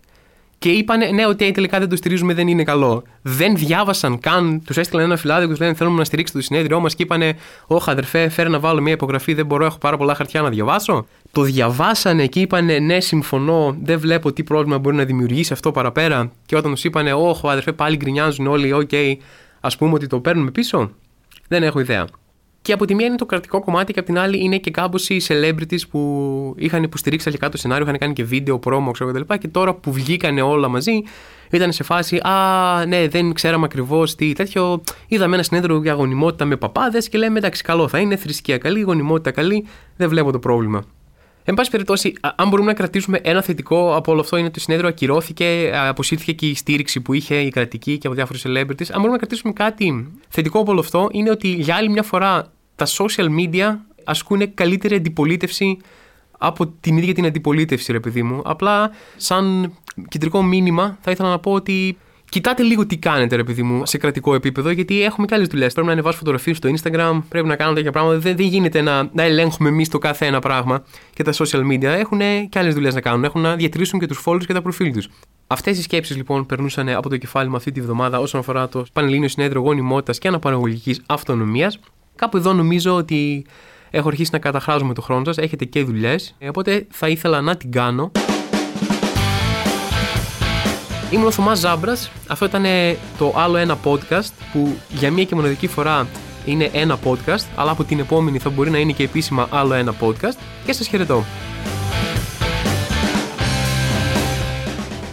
και 0.63 0.69
είπαν 0.69 1.15
ναι, 1.15 1.27
ότι 1.27 1.51
τελικά 1.51 1.79
δεν 1.79 1.89
το 1.89 1.95
στηρίζουμε, 1.95 2.33
δεν 2.33 2.47
είναι 2.47 2.63
καλό. 2.63 3.03
Δεν 3.21 3.55
διάβασαν 3.55 4.19
καν, 4.19 4.61
τους 4.65 4.77
έστειλαν 4.77 5.05
ένα 5.05 5.17
φυλάδι 5.17 5.43
και 5.43 5.49
τους 5.49 5.59
λένε 5.59 5.73
θέλουμε 5.73 5.97
να 5.97 6.03
στηρίξετε 6.03 6.39
το 6.39 6.45
συνέδριό 6.45 6.79
μας 6.79 6.95
και 6.95 7.03
είπανε 7.03 7.35
Όχι, 7.67 7.89
αδερφέ, 7.89 8.29
φέρε 8.29 8.49
να 8.49 8.59
βάλω 8.59 8.81
μια 8.81 8.93
υπογραφή, 8.93 9.33
δεν 9.33 9.45
μπορώ, 9.45 9.65
έχω 9.65 9.77
πάρα 9.77 9.97
πολλά 9.97 10.15
χαρτιά 10.15 10.41
να 10.41 10.49
διαβάσω. 10.49 11.05
Το 11.31 11.41
διαβάσανε 11.41 12.27
και 12.27 12.39
είπανε 12.39 12.79
Ναι, 12.79 12.99
συμφωνώ, 12.99 13.75
δεν 13.81 13.99
βλέπω 13.99 14.33
τι 14.33 14.43
πρόβλημα 14.43 14.77
μπορεί 14.79 14.95
να 14.95 15.03
δημιουργήσει 15.03 15.53
αυτό 15.53 15.71
παραπέρα. 15.71 16.31
Και 16.45 16.55
όταν 16.55 16.71
τους 16.71 16.83
είπανε 16.83 17.13
Όχι, 17.13 17.47
αδερφέ, 17.47 17.71
πάλι 17.71 17.95
γκρινιάζουν 17.95 18.47
όλοι, 18.47 18.73
οκ, 18.73 18.89
okay, 18.91 19.13
ας 19.59 19.77
πούμε 19.77 19.93
ότι 19.93 20.07
το 20.07 20.19
παίρνουμε 20.19 20.51
πίσω. 20.51 20.91
Δεν 21.47 21.63
έχω 21.63 21.79
ιδέα. 21.79 22.05
Και 22.63 22.73
από 22.73 22.85
τη 22.85 22.95
μία 22.95 23.05
είναι 23.05 23.15
το 23.15 23.25
κρατικό 23.25 23.59
κομμάτι 23.59 23.93
και 23.93 23.99
από 23.99 24.07
την 24.07 24.17
άλλη 24.17 24.43
είναι 24.43 24.57
και 24.57 24.71
κάπως 24.71 25.09
οι 25.09 25.21
celebrities 25.27 25.87
που 25.89 26.53
είχαν 26.57 26.83
υποστηρίξει 26.83 27.27
αρχικά 27.27 27.49
το 27.49 27.57
σενάριο, 27.57 27.85
είχαν 27.85 27.97
κάνει 27.97 28.13
και 28.13 28.23
βίντεο, 28.23 28.59
promo 28.65 28.89
ξέρω 28.91 29.11
κτλ. 29.11 29.33
Και 29.37 29.47
τώρα 29.47 29.73
που 29.73 29.91
βγήκανε 29.91 30.41
όλα 30.41 30.67
μαζί, 30.67 30.91
ήταν 31.51 31.71
σε 31.71 31.83
φάση 31.83 32.17
Α, 32.17 32.85
ναι, 32.85 33.07
δεν 33.07 33.33
ξέραμε 33.33 33.65
ακριβώς 33.65 34.15
τι 34.15 34.33
τέτοιο. 34.33 34.83
Είδαμε 35.07 35.33
ένα 35.33 35.43
συνέδριο 35.43 35.81
για 35.81 35.93
γονιμότητα 35.93 36.45
με 36.45 36.55
παπάδες 36.55 37.09
και 37.09 37.17
λέμε 37.17 37.37
εντάξει, 37.37 37.63
καλό 37.63 37.87
θα 37.87 37.99
είναι, 37.99 38.15
θρησκεία 38.15 38.57
καλή, 38.57 38.81
γονιμότητα 38.81 39.31
καλή, 39.31 39.65
δεν 39.97 40.09
βλέπω 40.09 40.31
το 40.31 40.39
πρόβλημα. 40.39 40.83
Εν 41.43 41.53
πάση 41.53 41.69
περιπτώσει, 41.69 42.13
αν 42.35 42.49
μπορούμε 42.49 42.67
να 42.67 42.73
κρατήσουμε 42.73 43.19
ένα 43.23 43.41
θετικό 43.41 43.95
από 43.95 44.11
όλο 44.11 44.21
αυτό, 44.21 44.37
είναι 44.37 44.45
ότι 44.45 44.53
το 44.53 44.59
συνέδριο 44.59 44.89
ακυρώθηκε, 44.89 45.71
αποσύρθηκε 45.73 46.31
και 46.31 46.47
η 46.47 46.55
στήριξη 46.55 47.01
που 47.01 47.13
είχε 47.13 47.35
η 47.35 47.49
κρατική 47.49 47.97
και 47.97 48.07
από 48.07 48.15
διάφορου 48.15 48.39
celebrities. 48.39 48.87
Αν 48.89 48.95
μπορούμε 48.95 49.11
να 49.11 49.17
κρατήσουμε 49.17 49.53
κάτι 49.53 50.11
θετικό 50.29 50.59
από 50.59 50.71
όλο 50.71 50.79
αυτό, 50.79 51.09
είναι 51.11 51.29
ότι 51.29 51.47
για 51.47 51.75
άλλη 51.75 51.89
μια 51.89 52.03
φορά 52.03 52.51
τα 52.75 52.85
social 52.87 53.27
media 53.39 53.75
ασκούν 54.03 54.53
καλύτερη 54.53 54.95
αντιπολίτευση 54.95 55.77
από 56.37 56.67
την 56.67 56.97
ίδια 56.97 57.13
την 57.13 57.25
αντιπολίτευση, 57.25 57.91
ρε 57.91 57.99
παιδί 57.99 58.23
μου. 58.23 58.41
Απλά, 58.45 58.91
σαν 59.17 59.73
κεντρικό 60.07 60.43
μήνυμα, 60.43 60.97
θα 61.01 61.11
ήθελα 61.11 61.29
να 61.29 61.39
πω 61.39 61.51
ότι 61.51 61.97
Κοιτάτε 62.33 62.63
λίγο 62.63 62.85
τι 62.85 62.97
κάνετε, 62.97 63.35
ρε 63.35 63.43
παιδί 63.43 63.63
μου, 63.63 63.85
σε 63.85 63.97
κρατικό 63.97 64.33
επίπεδο, 64.33 64.69
γιατί 64.69 65.03
έχουμε 65.03 65.27
και 65.27 65.35
άλλες 65.35 65.47
δουλειές. 65.47 65.73
Πρέπει 65.73 65.87
να 65.87 65.93
ανεβάσουμε 65.93 66.19
φωτογραφίες 66.19 66.57
στο 66.57 66.69
Instagram, 66.69 67.21
πρέπει 67.29 67.47
να 67.47 67.55
κάνουμε 67.55 67.75
τέτοια 67.75 67.91
πράγματα. 67.91 68.17
Δεν, 68.17 68.35
δεν 68.35 68.45
γίνεται 68.45 68.81
να, 68.81 69.09
να 69.13 69.23
ελέγχουμε 69.23 69.69
εμείς 69.69 69.89
το 69.89 69.97
κάθε 69.97 70.25
ένα 70.25 70.39
πράγμα. 70.39 70.83
Και 71.13 71.23
τα 71.23 71.33
social 71.33 71.71
media 71.71 71.83
έχουν 71.83 72.19
και 72.49 72.59
άλλες 72.59 72.73
δουλειές 72.73 72.93
να 72.93 73.01
κάνουν. 73.01 73.23
Έχουν 73.23 73.41
να 73.41 73.55
διατηρήσουν 73.55 73.99
και 73.99 74.07
τους 74.07 74.23
followers 74.25 74.45
και 74.45 74.53
τα 74.53 74.61
προφίλ 74.61 74.93
τους. 74.93 75.07
Αυτές 75.47 75.77
οι 75.77 75.81
σκέψεις 75.81 76.15
λοιπόν 76.15 76.45
περνούσαν 76.45 76.89
από 76.89 77.09
το 77.09 77.17
κεφάλι 77.17 77.49
μου 77.49 77.55
αυτή 77.55 77.71
τη 77.71 77.81
βδομάδα 77.81 78.19
όσον 78.19 78.39
αφορά 78.39 78.69
το 78.69 78.85
Πανελλήνιο 78.93 79.27
Συνέδριο 79.27 79.61
Γονιμότητας 79.61 80.17
και 80.17 80.27
Αναπαραγωγικής 80.27 81.01
Αυτονομίας. 81.05 81.79
Κάπου 82.15 82.37
εδώ 82.37 82.53
νομίζω 82.53 82.95
ότι 82.95 83.45
έχω 83.89 84.07
αρχίσει 84.07 84.29
να 84.33 84.39
καταχράζομαι 84.39 84.93
το 84.93 85.01
χρόνο 85.01 85.23
σας. 85.23 85.37
Έχετε 85.37 85.65
και 85.65 85.83
δουλειές. 85.83 86.35
Οπότε 86.47 86.87
θα 86.89 87.07
ήθελα 87.07 87.41
να 87.41 87.57
την 87.57 87.71
κάνω. 87.71 88.11
Ήμουν 91.13 91.27
ο 91.27 91.31
Θωμάς 91.31 91.59
Ζάμπρας, 91.59 92.11
αυτό 92.27 92.45
ήταν 92.45 92.65
το 93.17 93.33
άλλο 93.35 93.57
ένα 93.57 93.77
podcast 93.83 94.31
που 94.51 94.77
για 94.89 95.11
μία 95.11 95.23
και 95.23 95.35
μοναδική 95.35 95.67
φορά 95.67 96.07
είναι 96.45 96.69
ένα 96.73 96.99
podcast, 97.03 97.45
αλλά 97.55 97.71
από 97.71 97.83
την 97.83 97.99
επόμενη 97.99 98.39
θα 98.39 98.49
μπορεί 98.49 98.69
να 98.69 98.77
είναι 98.77 98.91
και 98.91 99.03
επίσημα 99.03 99.47
άλλο 99.51 99.73
ένα 99.73 99.93
podcast 100.01 100.37
και 100.65 100.73
σας 100.73 100.87
χαιρετώ. 100.87 101.23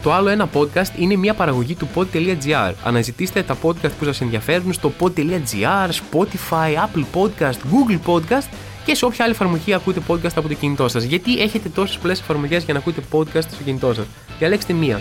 Το 0.03 0.13
άλλο 0.13 0.29
ένα 0.29 0.49
podcast 0.55 0.99
είναι 0.99 1.17
μια 1.17 1.35
παραγωγή 1.35 1.75
του 1.75 1.89
pod.gr. 1.95 2.73
Αναζητήστε 2.83 3.43
τα 3.43 3.57
podcast 3.63 3.91
που 3.99 4.05
σας 4.05 4.21
ενδιαφέρουν 4.21 4.73
στο 4.73 4.93
pod.gr, 5.01 5.91
Spotify, 5.91 6.75
Apple 6.75 7.05
Podcast, 7.15 7.59
Google 7.73 7.99
Podcast 8.07 8.49
και 8.85 8.95
σε 8.95 9.05
όποια 9.05 9.25
άλλη 9.25 9.35
εφαρμογή 9.35 9.75
ακούτε 9.75 10.01
podcast 10.09 10.35
από 10.35 10.49
το 10.49 10.55
κινητό 10.55 10.89
σας. 10.89 11.03
Γιατί 11.03 11.41
έχετε 11.41 11.69
τόσες 11.69 11.99
πολλές 11.99 12.21
εφαρμογές 12.21 12.65
για 12.65 12.73
να 12.73 12.79
ακούτε 12.79 13.03
podcast 13.13 13.51
στο 13.51 13.63
κινητό 13.65 13.95
σας. 13.95 14.07
Διαλέξτε 14.39 14.73
μία. 14.73 15.01